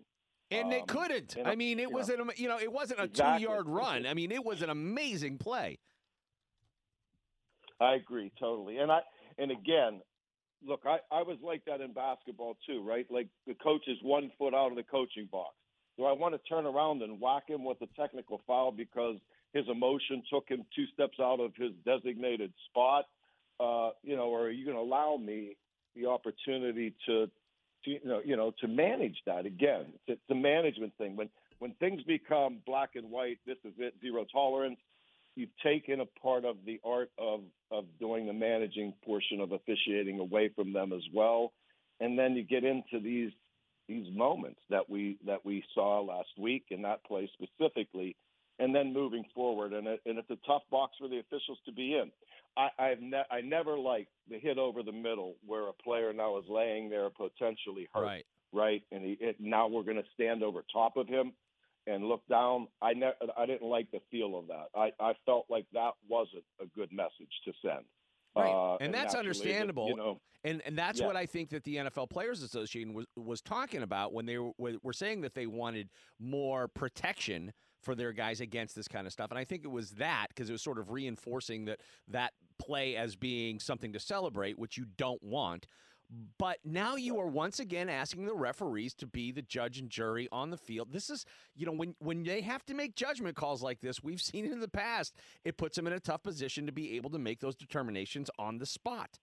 [0.51, 1.37] And um, they couldn't.
[1.43, 3.45] I mean, it was an you know, it wasn't a exactly.
[3.45, 4.05] two yard run.
[4.05, 5.79] I mean, it was an amazing play.
[7.79, 8.77] I agree totally.
[8.77, 9.01] And I
[9.37, 10.01] and again,
[10.65, 13.05] look, I, I was like that in basketball too, right?
[13.09, 15.55] Like the coach is one foot out of the coaching box.
[15.97, 19.15] Do I want to turn around and whack him with a technical foul because
[19.53, 23.05] his emotion took him two steps out of his designated spot,
[23.59, 25.55] uh, you know, or are you going to allow me
[25.95, 27.29] the opportunity to,
[27.85, 29.85] to, you know, you know, to manage that again?
[30.07, 31.15] It's, a management thing.
[31.15, 34.77] When when things become black and white, this is it, zero tolerance.
[35.35, 40.19] You've taken a part of the art of of doing the managing portion of officiating
[40.19, 41.53] away from them as well,
[41.99, 43.31] and then you get into these
[43.87, 48.15] these moments that we that we saw last week in that play specifically
[48.59, 49.73] and then moving forward.
[49.73, 52.11] And, it, and it's a tough box for the officials to be in.
[52.57, 56.37] I, I've ne- I never liked the hit over the middle where a player now
[56.37, 58.25] is laying there potentially hurt, right?
[58.53, 61.33] Right, and he, it, now we're going to stand over top of him
[61.87, 62.67] and look down.
[62.81, 64.67] I ne- I didn't like the feel of that.
[64.73, 67.83] I, I felt like that wasn't a good message to send.
[68.35, 68.49] Right.
[68.49, 69.89] Uh, and, that's understandable.
[69.89, 71.07] you know, and and that's yeah.
[71.07, 74.53] what I think that the NFL Players Association was was talking about when they were,
[74.57, 75.89] were saying that they wanted
[76.19, 77.51] more protection
[77.85, 79.29] for their guys against this kind of stuff.
[79.29, 82.95] And I think it was that because it was sort of reinforcing that that play
[82.95, 85.67] as being something to celebrate, which you don't want.
[86.37, 90.27] But now you are once again asking the referees to be the judge and jury
[90.31, 90.91] on the field.
[90.91, 94.21] This is, you know, when when they have to make judgment calls like this, we've
[94.21, 95.15] seen it in the past.
[95.43, 98.57] It puts them in a tough position to be able to make those determinations on
[98.57, 99.19] the spot.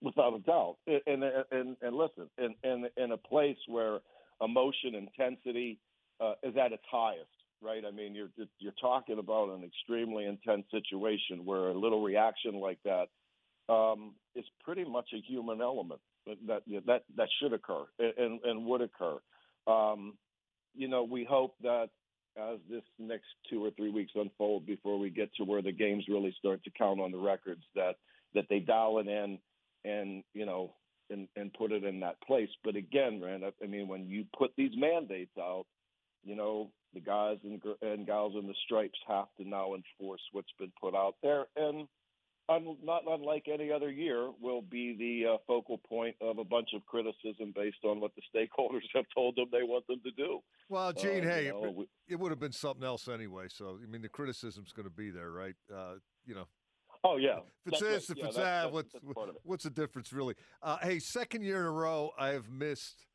[0.00, 4.00] Without a doubt, and and and, and listen, in, in in a place where
[4.42, 5.78] emotion, intensity,
[6.22, 7.30] uh, is at its highest,
[7.60, 7.82] right?
[7.86, 12.78] I mean, you're you're talking about an extremely intense situation where a little reaction like
[12.84, 13.08] that
[13.72, 16.00] um, is pretty much a human element
[16.46, 19.18] that that that should occur and and would occur.
[19.66, 20.14] Um,
[20.74, 21.88] you know, we hope that
[22.36, 26.04] as this next two or three weeks unfold before we get to where the games
[26.08, 27.96] really start to count on the records, that
[28.34, 29.38] that they dial it in
[29.84, 30.72] and you know
[31.10, 32.48] and and put it in that place.
[32.64, 35.64] But again, Rand, I mean, when you put these mandates out,
[36.24, 40.52] you know, the guys and, and gals in the stripes have to now enforce what's
[40.58, 41.46] been put out there.
[41.56, 41.88] And
[42.48, 46.70] un, not unlike any other year, will be the uh, focal point of a bunch
[46.74, 50.40] of criticism based on what the stakeholders have told them they want them to do.
[50.68, 53.46] Well, Gene, uh, hey, you know, it, it, would have been something else anyway.
[53.48, 55.54] So, I mean, the criticism's going to be there, right?
[55.72, 56.46] Uh, you know.
[57.04, 57.38] Oh yeah.
[57.66, 57.94] If it's right.
[57.94, 59.04] if yeah, it's that, what's that's
[59.42, 60.36] what's the difference really?
[60.62, 63.06] Uh, hey, second year in a row, I have missed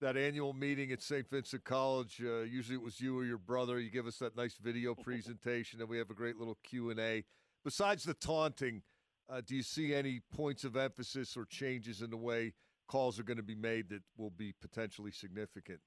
[0.00, 1.28] that annual meeting at St.
[1.28, 2.20] Vincent College.
[2.22, 3.80] Uh, usually it was you or your brother.
[3.80, 7.00] You give us that nice video presentation, and we have a great little Q and
[7.00, 7.24] A.
[7.64, 8.82] Besides the taunting,
[9.28, 12.52] uh, do you see any points of emphasis or changes in the way
[12.86, 15.80] calls are going to be made that will be potentially significant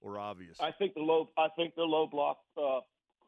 [0.00, 0.58] or obvious?
[0.60, 1.30] I think the low.
[1.38, 2.78] I think the low block uh,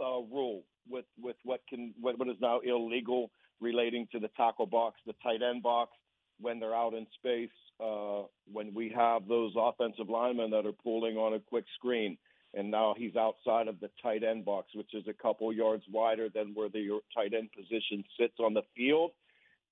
[0.02, 3.30] uh, rule with with what can what, what is now illegal
[3.60, 5.92] relating to the tackle box, the tight end box
[6.40, 7.50] when they're out in space
[7.82, 12.16] uh, when we have those offensive linemen that are pulling on a quick screen,
[12.54, 16.28] and now he's outside of the tight end box, which is a couple yards wider
[16.28, 19.10] than where the tight end position sits on the field.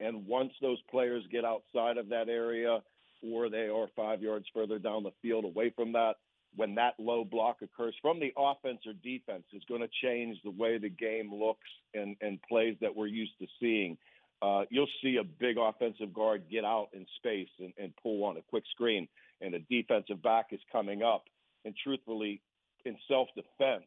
[0.01, 2.81] And once those players get outside of that area,
[3.22, 6.14] or they are five yards further down the field away from that,
[6.57, 10.51] when that low block occurs from the offense or defense, is going to change the
[10.51, 13.96] way the game looks and, and plays that we're used to seeing
[14.42, 18.37] uh, you'll see a big offensive guard get out in space and, and pull on
[18.37, 19.09] a quick screen,
[19.40, 21.24] and a defensive back is coming up.
[21.64, 22.42] And truthfully,
[22.85, 23.87] in self defense,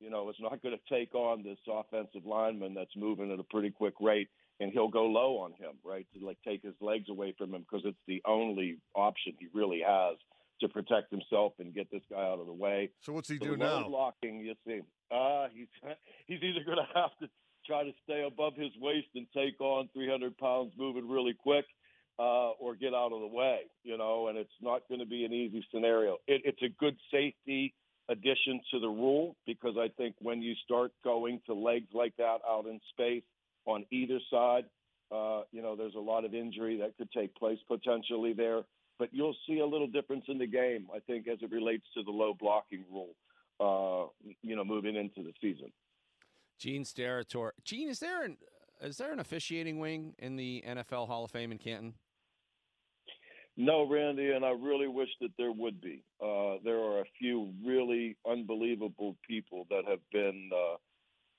[0.00, 3.44] you know, it's not going to take on this offensive lineman that's moving at a
[3.44, 4.28] pretty quick rate
[4.60, 7.62] and he'll go low on him, right, to like take his legs away from him
[7.62, 10.16] because it's the only option he really has
[10.60, 12.90] to protect himself and get this guy out of the way.
[13.00, 13.88] So what's he So do now?
[13.88, 15.68] Blocking, you see, uh, he's
[16.26, 17.28] he's either going to have to
[17.70, 21.64] try to stay above his waist and take on 300 pounds moving really quick,
[22.18, 24.26] uh, or get out of the way, you know.
[24.26, 26.14] And it's not going to be an easy scenario.
[26.26, 27.72] It, it's a good safety
[28.08, 32.38] addition to the rule because I think when you start going to legs like that
[32.48, 33.22] out in space
[33.66, 34.64] on either side,
[35.12, 38.62] uh, you know, there's a lot of injury that could take place potentially there.
[38.98, 42.02] But you'll see a little difference in the game, I think, as it relates to
[42.02, 43.14] the low blocking rule.
[43.60, 44.08] Uh,
[44.42, 45.70] you know, moving into the season.
[46.60, 47.52] Gene Steratore.
[47.64, 48.36] Gene, is there an
[48.82, 51.94] is there an officiating wing in the NFL Hall of Fame in Canton?
[53.56, 56.04] No, Randy, and I really wish that there would be.
[56.20, 60.50] Uh, there are a few really unbelievable people that have been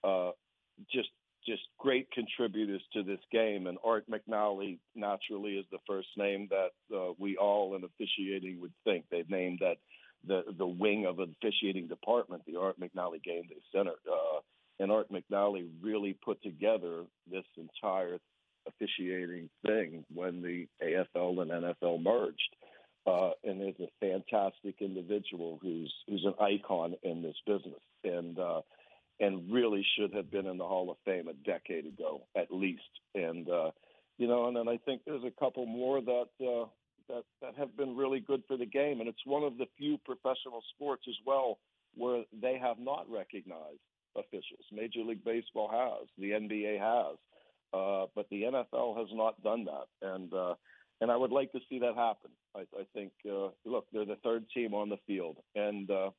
[0.04, 0.32] uh, uh,
[0.92, 1.10] just
[1.48, 6.96] just great contributors to this game, and Art McNally naturally is the first name that
[6.96, 9.06] uh, we all in officiating would think.
[9.10, 9.78] They've named that
[10.28, 14.42] the the wing of officiating department, the Art McNally Game Day Center, uh,
[14.80, 18.18] and Art McNally really put together this entire
[18.68, 22.56] officiating thing when the AFL and NFL merged.
[23.08, 28.62] Uh, and is a fantastic individual who's who's an icon in this business, and uh,
[29.20, 32.84] and really should have been in the Hall of Fame a decade ago at least.
[33.16, 33.72] And uh,
[34.20, 36.68] you know, and then I think there's a couple more that uh,
[37.10, 39.98] that that have been really good for the game, and it's one of the few
[40.06, 41.58] professional sports as well
[41.96, 43.82] where they have not recognized
[44.16, 44.66] officials.
[44.72, 47.18] Major League Baseball has, the NBA has,
[47.74, 50.56] uh, but the NFL has not done that, and uh,
[51.00, 52.30] and I would like to see that happen.
[52.56, 56.12] I, I think, uh, look, they're the third team on the field, and, uh,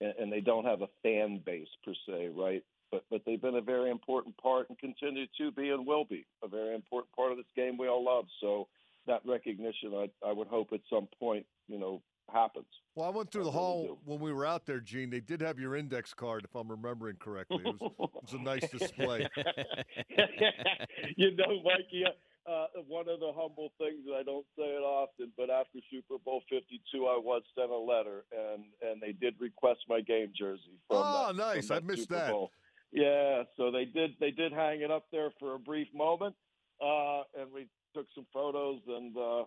[0.00, 2.62] and and they don't have a fan base per se, right?
[2.90, 6.26] But but they've been a very important part and continue to be and will be
[6.42, 8.26] a very important part of this game we all love.
[8.40, 8.68] So
[9.06, 12.66] that recognition, I I would hope at some point, you know, happens.
[12.94, 15.10] Well, I went through I the hall when we were out there, Gene.
[15.10, 17.62] They did have your index card, if I'm remembering correctly.
[17.64, 19.28] It was, it was a nice display.
[21.16, 22.04] you know, Mikey,
[22.46, 26.18] uh, one of the humble things that I don't say it often, but after Super
[26.24, 30.32] Bowl Fifty Two, I was sent a letter, and and they did request my game
[30.38, 30.78] jersey.
[30.88, 31.68] From Oh, that, nice.
[31.68, 32.30] from I missed Super that.
[32.30, 32.50] Bowl.
[32.92, 36.36] Yeah, so they did they did hang it up there for a brief moment,
[36.80, 39.44] uh, and we took some photos, and uh,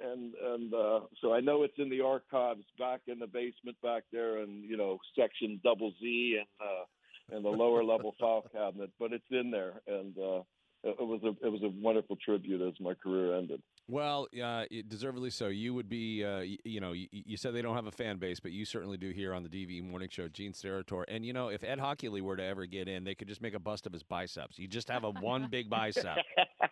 [0.00, 4.04] and and uh, so I know it's in the archives back in the basement back
[4.12, 6.46] there, and you know section double Z and.
[6.60, 6.84] Uh,
[7.30, 10.40] and the lower level file cabinet, but it's in there, and uh,
[10.84, 13.60] it was a it was a wonderful tribute as my career ended.
[13.90, 15.48] Well, uh, deservedly so.
[15.48, 18.18] You would be, uh, y- you know, you, you said they don't have a fan
[18.18, 21.04] base, but you certainly do here on the DVE Morning Show, Gene Steratore.
[21.08, 23.54] And, you know, if Ed Hochuli were to ever get in, they could just make
[23.54, 24.58] a bust of his biceps.
[24.58, 26.18] You just have a one big bicep.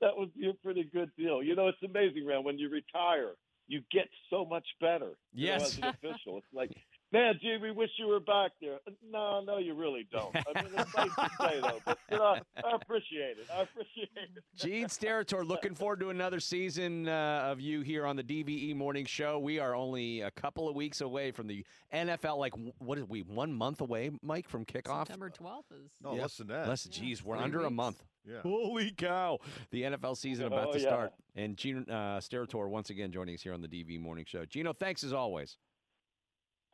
[0.00, 1.42] that would be a pretty good deal.
[1.42, 2.44] You know, it's amazing, man.
[2.44, 3.32] When you retire,
[3.66, 5.12] you get so much better.
[5.32, 5.62] you know, Yes.
[5.62, 6.70] as an official, it's like,
[7.12, 8.78] man, gee, we wish you were back there.
[9.10, 10.34] No, no, you really don't.
[10.36, 13.46] I mean, it's nice to say though, but you know, I appreciate it.
[13.52, 14.42] I appreciate it.
[14.56, 19.06] Gene Steratore, looking forward to another season uh, of you here on the DVE Morning
[19.06, 19.38] Show.
[19.38, 22.38] We are only a couple of weeks away from the NFL.
[22.38, 25.06] Like, w- what are we, one month away, Mike, from kickoff?
[25.06, 25.90] September 12th is.
[26.02, 26.22] No, Yeah.
[26.22, 26.68] less than that.
[26.68, 28.02] Less, geez, we're three under a month.
[28.28, 28.42] Yeah.
[28.42, 29.38] Holy cow!
[29.70, 30.86] The NFL season about Oh, to yeah.
[30.86, 34.44] start, and Gene uh, Steratore once again joining us here on the DVE Morning Show.
[34.44, 35.56] Gino, thanks as always.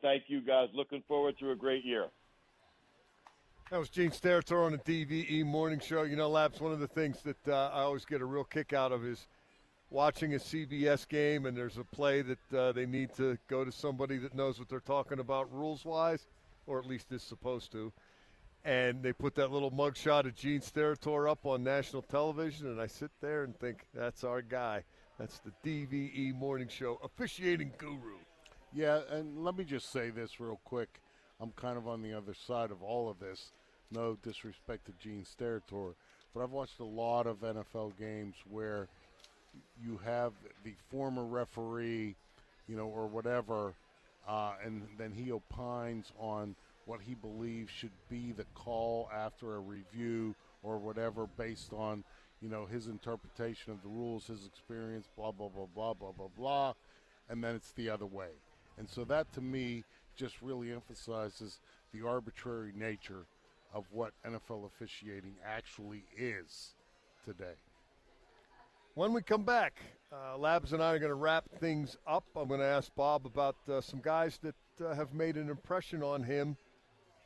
[0.04, 0.68] Thank you, guys.
[0.74, 2.08] Looking forward to a great year.
[3.70, 6.02] That was Gene Steratore on the DVE Morning Show.
[6.02, 8.74] You know, Labs, one of the things that uh, I always get a real kick
[8.74, 9.26] out of is
[9.88, 13.72] watching a CBS game and there's a play that uh, they need to go to
[13.72, 16.26] somebody that knows what they're talking about rules wise,
[16.66, 17.90] or at least is supposed to.
[18.62, 22.88] And they put that little mugshot of Gene Steratore up on national television, and I
[22.88, 24.84] sit there and think, that's our guy.
[25.18, 28.18] That's the DVE Morning Show officiating guru.
[28.74, 31.00] Yeah, and let me just say this real quick.
[31.40, 33.52] I'm kind of on the other side of all of this.
[33.92, 35.94] No disrespect to Gene Steratore,
[36.34, 38.88] but I've watched a lot of NFL games where
[39.80, 40.32] you have
[40.64, 42.16] the former referee,
[42.66, 43.74] you know, or whatever,
[44.26, 49.60] uh, and then he opines on what he believes should be the call after a
[49.60, 50.34] review
[50.64, 52.02] or whatever based on,
[52.42, 56.28] you know, his interpretation of the rules, his experience, blah, blah, blah, blah, blah, blah,
[56.36, 56.72] blah.
[57.28, 58.30] And then it's the other way.
[58.78, 59.84] And so that to me
[60.16, 61.60] just really emphasizes
[61.92, 63.26] the arbitrary nature
[63.72, 66.74] of what NFL officiating actually is
[67.24, 67.54] today.
[68.94, 69.74] When we come back,
[70.12, 72.24] uh, Labs and I are going to wrap things up.
[72.36, 74.54] I'm going to ask Bob about uh, some guys that
[74.84, 76.56] uh, have made an impression on him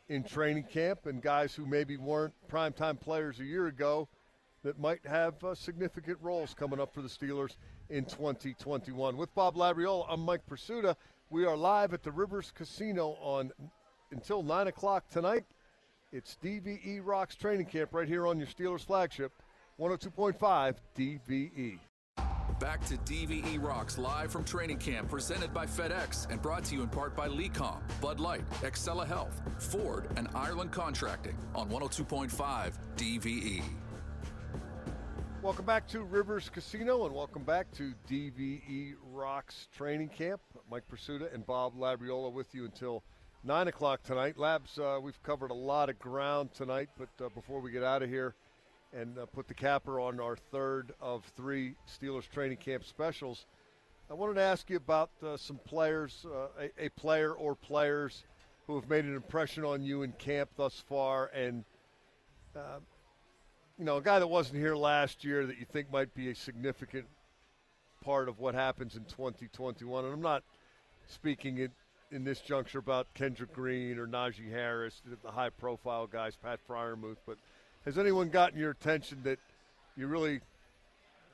[0.09, 4.09] in training camp and guys who maybe weren't primetime players a year ago
[4.65, 7.57] that might have uh, significant roles coming up for the Steelers
[7.91, 9.17] in 2021.
[9.17, 10.97] With Bob Labriola, I'm Mike Prisuta.
[11.31, 13.51] We are live at the Rivers Casino on
[14.12, 15.45] until 9 o'clock tonight.
[16.11, 19.33] It's DVE Rocks Training Camp right here on your Steelers flagship,
[19.79, 21.81] 102.5 DVE.
[22.59, 26.83] Back to DVE Rocks live from training camp, presented by FedEx and brought to you
[26.83, 33.62] in part by Lecom, Bud Light, Excela Health, Ford, and Ireland Contracting on 102.5 DVE.
[35.41, 40.41] Welcome back to Rivers Casino and welcome back to DVE Rocks Training Camp.
[40.68, 43.05] Mike Prisuta and Bob Labriola with you until
[43.45, 44.36] 9 o'clock tonight.
[44.36, 48.03] Labs, uh, we've covered a lot of ground tonight, but uh, before we get out
[48.03, 48.34] of here
[48.93, 53.47] and uh, put the capper on our third of three Steelers training camp specials,
[54.11, 58.24] I wanted to ask you about uh, some players, uh, a, a, player or players
[58.66, 61.64] who have made an impression on you in camp thus far and
[62.57, 62.80] uh,
[63.79, 66.35] you know, a guy that wasn't here last year that you think might be a
[66.35, 67.07] significant
[68.05, 70.05] part of what happens in 2021.
[70.05, 70.43] And I'm not
[71.07, 71.70] speaking in,
[72.11, 77.18] in this juncture about Kendrick Green or Najee Harris, the high profile guys, Pat Freiermuth,
[77.24, 77.37] but
[77.85, 79.39] has anyone gotten your attention that
[79.97, 80.41] you really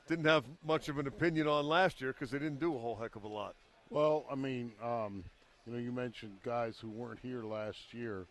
[0.07, 2.95] didn't have much of an opinion on last year because they didn't do a whole
[2.95, 3.55] heck of a lot?
[3.89, 5.23] Well, I mean, um,
[5.65, 8.27] you know, you mentioned guys who weren't here last year.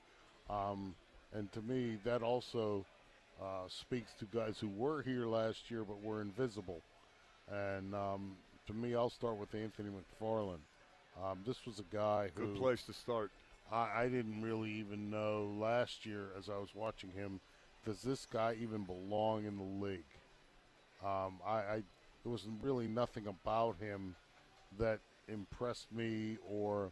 [0.48, 0.94] Um,
[1.32, 2.84] and to me, that also
[3.40, 6.80] uh, speaks to guys who were here last year but were invisible.
[7.50, 8.32] And um,
[8.66, 10.62] to me, I'll start with Anthony McFarland.
[11.22, 12.52] Um, this was a guy Good who.
[12.52, 13.30] Good place to start.
[13.70, 17.40] I, I, didn't really even know last year as I was watching him,
[17.86, 20.00] does this guy even belong in the league?
[21.04, 21.82] Um, I, I
[22.22, 24.16] there was really nothing about him
[24.78, 26.90] that impressed me or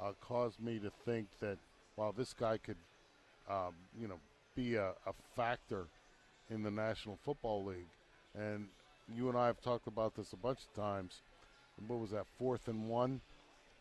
[0.00, 1.56] uh, caused me to think that,
[1.96, 2.76] wow, this guy could,
[3.50, 4.18] um, you know,
[4.58, 5.86] be a, a factor
[6.50, 7.92] in the National Football League.
[8.36, 8.66] And
[9.14, 11.22] you and I have talked about this a bunch of times.
[11.86, 13.20] What was that, fourth and one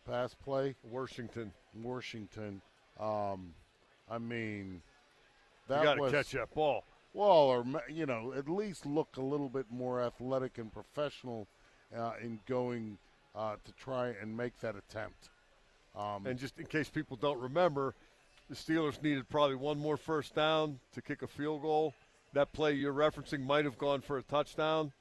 [0.08, 0.76] pass play?
[0.84, 1.52] Washington.
[1.82, 2.62] Washington.
[3.00, 3.56] Um,
[4.10, 4.82] I mean,
[5.68, 6.84] that you got to catch that ball.
[7.14, 11.48] Well, or you know, at least look a little bit more athletic and professional
[11.96, 13.00] uh, in going
[13.36, 15.30] uh, to try and make that attempt.
[15.96, 17.96] Um, and just in case people don't remember,
[18.50, 21.94] the Steelers needed probably one more first down to kick a field goal.
[22.34, 24.92] That play you're referencing might have gone for a touchdown,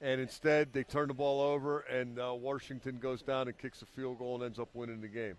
[0.00, 3.86] and instead they turn the ball over, and uh, Washington goes down and kicks a
[3.86, 5.36] field goal and ends up winning the game.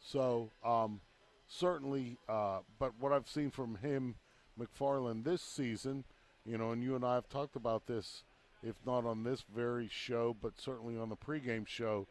[0.00, 1.00] So, um,
[1.48, 4.16] certainly, uh, but what I've seen from him,
[4.60, 6.04] McFarland, this season,
[6.44, 8.22] you know, and you and I have talked about this,
[8.62, 12.06] if not on this very show, but certainly on the pregame show.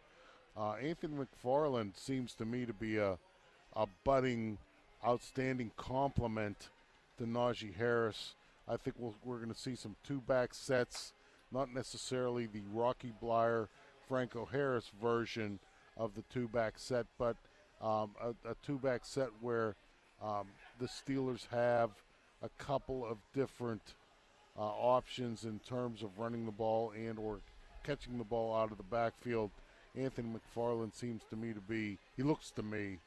[0.57, 3.17] Uh, Anthony McFarland seems to me to be a
[3.75, 4.57] a budding,
[5.05, 6.69] outstanding complement
[7.17, 8.35] to Najee Harris.
[8.67, 11.13] I think we we are going to see some two back sets,
[11.51, 13.67] not necessarily the Rocky Bleier,
[14.07, 15.59] Franco Harris version
[15.97, 17.35] of the two back set, but
[17.81, 19.75] um, a, a two back set where
[20.23, 20.47] um,
[20.79, 21.91] the Steelers have
[22.41, 23.95] a couple of different
[24.57, 27.39] uh, options in terms of running the ball and or
[27.83, 29.51] catching the ball out of the backfield.
[29.95, 32.97] Anthony McFarland seems to me to be, he looks to me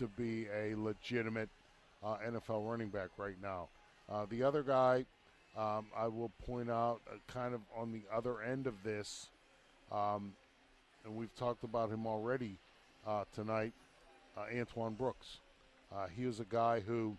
[0.00, 1.50] to be a legitimate
[2.02, 3.68] uh, NFL running back right now.
[4.10, 5.04] Uh, the other guy,
[5.58, 9.28] um, I will point out, uh, kind of on the other end of this,
[9.92, 10.32] um,
[11.04, 12.56] and we've talked about him already
[13.06, 13.74] uh, tonight,
[14.38, 15.38] uh, Antoine Brooks.
[15.94, 17.16] Uh, he was a guy who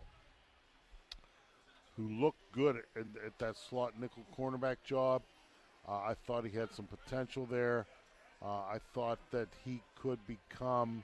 [1.97, 5.21] who looked good at, at that slot nickel cornerback job.
[5.87, 7.85] I thought he had some potential there.
[8.41, 11.03] I thought that he could become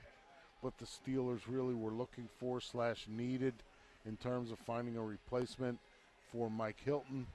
[0.60, 3.54] what the Steelers really were looking for slash needed
[4.06, 5.78] in terms of finding a replacement
[6.32, 7.26] for Mike Hilton.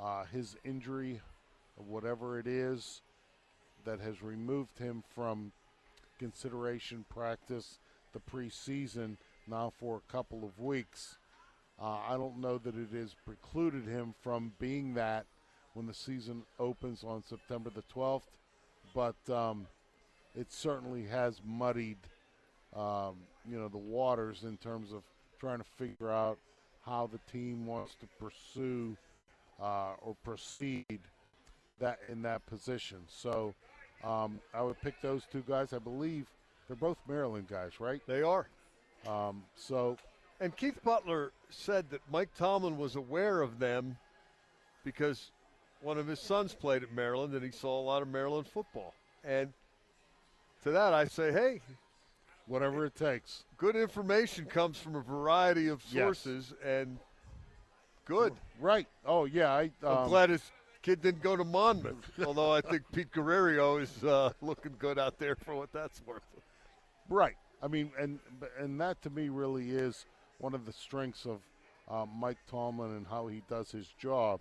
[0.00, 1.20] Uh, his injury,
[1.76, 3.00] whatever it is,
[3.84, 5.52] that has removed him from
[6.18, 7.78] consideration practice
[8.12, 9.16] the preseason
[9.46, 11.16] now for a couple of weeks.
[11.80, 15.26] Uh, I don't know that it has precluded him from being that
[15.74, 18.22] when the season opens on September the 12th,
[18.94, 19.66] but um,
[20.34, 21.98] it certainly has muddied–
[22.76, 23.14] um,
[23.48, 25.02] you know, the waters in terms of
[25.40, 26.38] trying to figure out
[26.84, 28.96] how the team wants to pursue
[29.60, 31.00] uh, or proceed
[31.80, 32.98] that in that position.
[33.08, 33.54] So
[34.04, 35.72] um, I would pick those two guys.
[35.72, 36.26] I believe
[36.68, 38.00] they're both Maryland guys, right?
[38.06, 38.48] They are.
[39.06, 39.96] Um, so,
[40.40, 43.96] and Keith Butler said that Mike Tomlin was aware of them
[44.84, 45.30] because
[45.80, 48.94] one of his sons played at Maryland and he saw a lot of Maryland football.
[49.24, 49.52] And
[50.62, 51.60] to that I say, hey,
[52.46, 53.44] Whatever it takes.
[53.56, 56.04] Good information comes from a variety of Yes.
[56.04, 56.98] sources, and
[58.04, 58.34] good.
[58.60, 58.86] Right.
[59.04, 59.52] Oh yeah.
[59.52, 62.08] I, um, I'm glad his kid didn't go to Monmouth.
[62.24, 66.22] although I think Pete Guerriero is uh, looking good out there for what that's worth.
[67.08, 67.36] Right.
[67.62, 68.20] I mean, and
[68.58, 70.06] and that to me really is
[70.38, 71.40] one of the strengths of
[71.88, 74.40] uh, Mike Tomlin and how he does his job.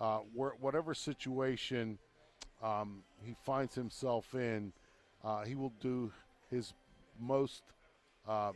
[0.00, 1.98] Uh, whatever situation
[2.62, 4.72] um, he finds himself in,
[5.24, 6.12] uh, he will do
[6.50, 6.74] his
[7.20, 7.62] most
[8.28, 8.52] uh,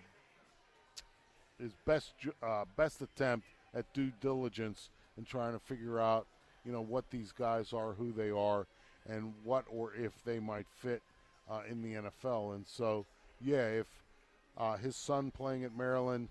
[1.60, 6.26] his best uh, best attempt at due diligence and trying to figure out,
[6.64, 8.66] you know, what these guys are, who they are,
[9.08, 11.02] and what or if they might fit
[11.50, 12.54] uh, in the NFL.
[12.54, 13.04] And so,
[13.44, 13.86] yeah, if
[14.56, 16.28] uh, his son playing at Maryland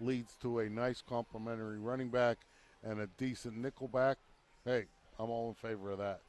[0.00, 2.38] leads to a nice complementary running back
[2.84, 4.18] and a decent nickel back,
[4.64, 4.84] hey,
[5.18, 6.20] I'm all in favor of that.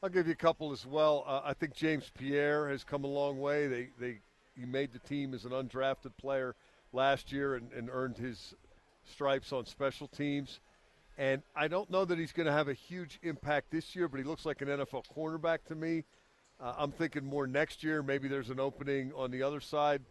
[0.00, 1.24] I'll give you a couple as well.
[1.26, 3.66] Uh, I think James Pierre has come a long way.
[3.66, 4.18] They they
[4.56, 6.54] he made the team as an undrafted player
[6.92, 8.54] last year and, and earned his
[9.04, 10.60] stripes on special teams.
[11.16, 14.18] And I don't know that he's going to have a huge impact this year, but
[14.18, 16.04] he looks like an NFL cornerback to me.
[16.60, 18.00] Uh, I'm thinking more next year.
[18.00, 20.02] Maybe there's an opening on the other side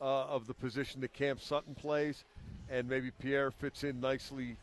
[0.00, 2.24] uh, of the position that Cam Sutton plays,
[2.70, 4.56] and maybe Pierre fits in nicely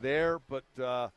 [0.00, 0.38] there.
[0.38, 1.08] But uh,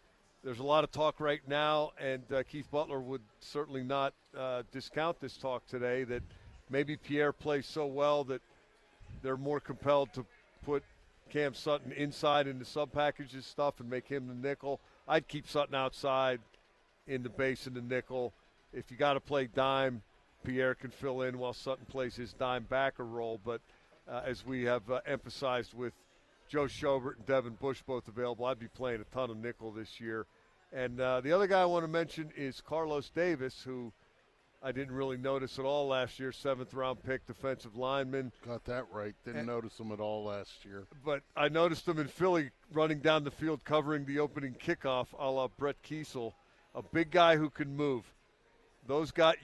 [0.43, 4.63] there's a lot of talk right now, and uh, Keith Butler would certainly not uh,
[4.71, 6.23] discount this talk today that
[6.69, 8.41] maybe Pierre plays so well that
[9.21, 10.25] they're more compelled to
[10.65, 10.83] put
[11.29, 14.79] Cam Sutton inside in the sub packages stuff and make him the nickel.
[15.07, 16.39] I'd keep Sutton outside
[17.07, 18.33] in the base and the nickel.
[18.73, 20.01] If you got to play dime,
[20.43, 23.39] Pierre can fill in while Sutton plays his dime backer role.
[23.43, 23.61] But
[24.09, 25.93] uh, as we have uh, emphasized with
[26.51, 30.01] Joe Schobert and Devin Bush both available, I'd be playing a ton of nickel this
[30.01, 30.25] year.
[30.73, 33.93] And uh, the other guy I want to mention is Carlos Davis, who
[34.61, 38.33] I didn't really notice at all last year, seventh round pick, defensive lineman.
[38.45, 39.15] Got that right.
[39.23, 40.87] Didn't And- notice him at all last year.
[41.05, 45.31] But I noticed him in Philly running down the field covering the opening kickoff a
[45.31, 46.33] la Brett Keisel,
[46.75, 48.03] a big guy who can move.
[48.85, 49.37] Those guys,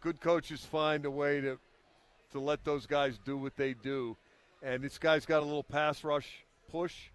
[0.00, 1.60] good coaches find a way to,
[2.32, 4.16] to let those guys do what they do.
[4.60, 7.10] And this guy's got a little pass rush push.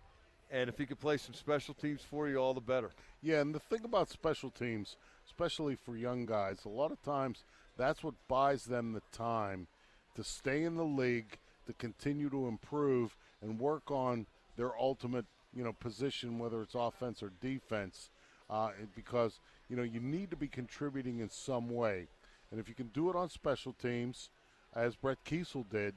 [0.51, 2.91] And if he could play some special teams for you, all the better.
[3.21, 7.43] Yeah, and the thing about special teams, especially for young guys, a lot of times
[7.77, 9.67] that's what buys them the time
[10.15, 14.27] to stay in the league, to continue to improve and work on
[14.57, 15.25] their ultimate,
[15.55, 18.09] you know, position, whether it's offense or defense,
[18.49, 19.39] uh, because
[19.69, 22.07] you know you need to be contributing in some way,
[22.51, 24.29] and if you can do it on special teams,
[24.75, 25.95] as Brett Keisel did,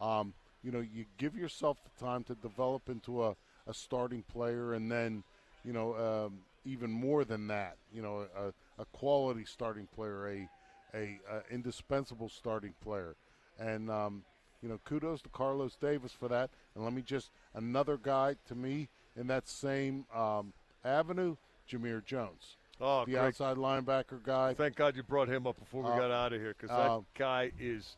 [0.00, 3.34] um, you know, you give yourself the time to develop into a,
[3.66, 5.22] a starting player, and then,
[5.64, 10.48] you know, um, even more than that, you know, a, a quality starting player, a,
[10.96, 13.16] a, a indispensable starting player,
[13.58, 14.22] and um,
[14.62, 16.50] you know, kudos to Carlos Davis for that.
[16.74, 20.52] And let me just another guy to me in that same um,
[20.84, 21.36] avenue,
[21.68, 23.26] Jamir Jones, Oh, the great.
[23.26, 24.54] outside linebacker guy.
[24.54, 26.98] Thank God you brought him up before we Uh, got out of here because uh,
[26.98, 27.96] that guy is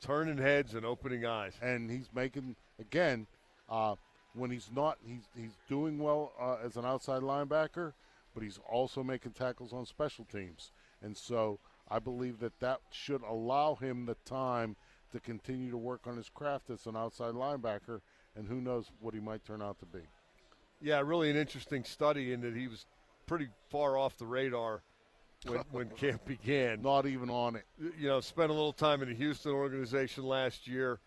[0.00, 1.54] turning heads and opening eyes.
[1.60, 3.26] and he's making again
[3.68, 3.94] uh,
[4.34, 7.92] when he's not he's he's doing well uh, as an outside linebacker,
[8.34, 10.70] but he's also making tackles on special teams,
[11.02, 14.76] and so I believe that that should allow him the time
[15.12, 18.00] to continue to work on his craft as an outside linebacker,
[18.34, 20.00] and who knows what he might turn out to be.
[20.80, 22.84] Yeah, really an interesting study in that he was
[23.26, 24.82] pretty far off the radar
[25.46, 26.82] when, when camp began.
[26.82, 27.64] Not even on it.
[27.98, 31.00] You know, spent a little time in the Houston organization last year,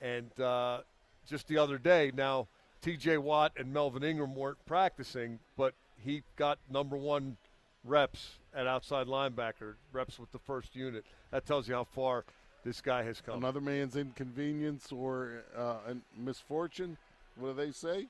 [0.00, 0.80] and uh,
[1.26, 2.48] just the other day, now
[2.82, 3.18] T.J.
[3.18, 7.36] Watt and Melvin Ingram weren't practicing, but he got number one
[7.84, 11.04] reps at outside linebacker, reps with the first unit.
[11.30, 12.24] That tells you how far
[12.64, 13.38] this guy has come.
[13.38, 16.96] Another man's inconvenience or uh, misfortune.
[17.36, 18.06] What do they say?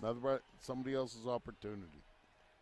[0.00, 2.02] Another somebody else's opportunity.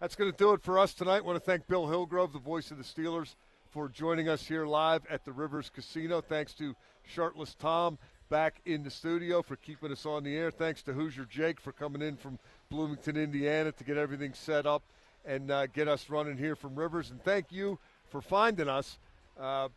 [0.01, 1.19] That's going to do it for us tonight.
[1.19, 3.35] I want to thank Bill Hillgrove, the voice of the Steelers,
[3.69, 6.23] for joining us here live at the Rivers Casino.
[6.23, 6.75] Thanks to
[7.05, 7.99] Shirtless Tom
[8.31, 10.51] back in the studio for keeping us on the air.
[10.51, 12.39] Thanks to Hoosier Jake for coming in from
[12.71, 14.83] Bloomington, Indiana to get everything set up
[15.27, 17.11] and uh, get us running here from Rivers.
[17.11, 17.79] And thank you
[18.09, 18.99] for finding us.
[19.39, 19.69] Uh,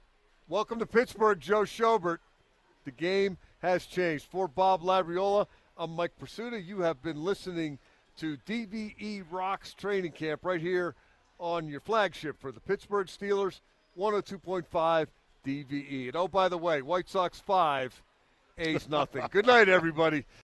[0.47, 2.19] welcome to Pittsburgh, Joe Schobert.
[2.86, 4.24] The game has changed.
[4.32, 6.65] For Bob Labriola, I'm Mike Prisuta.
[6.65, 7.78] You have been listening
[8.18, 10.95] to DVE Rocks Training Camp right here
[11.39, 13.61] on your flagship for the Pittsburgh Steelers,
[13.97, 15.07] 102.5
[15.45, 16.07] DVE.
[16.07, 18.01] And oh, by the way, White Sox 5,
[18.57, 19.24] A's nothing.
[19.32, 20.26] Good night, everybody.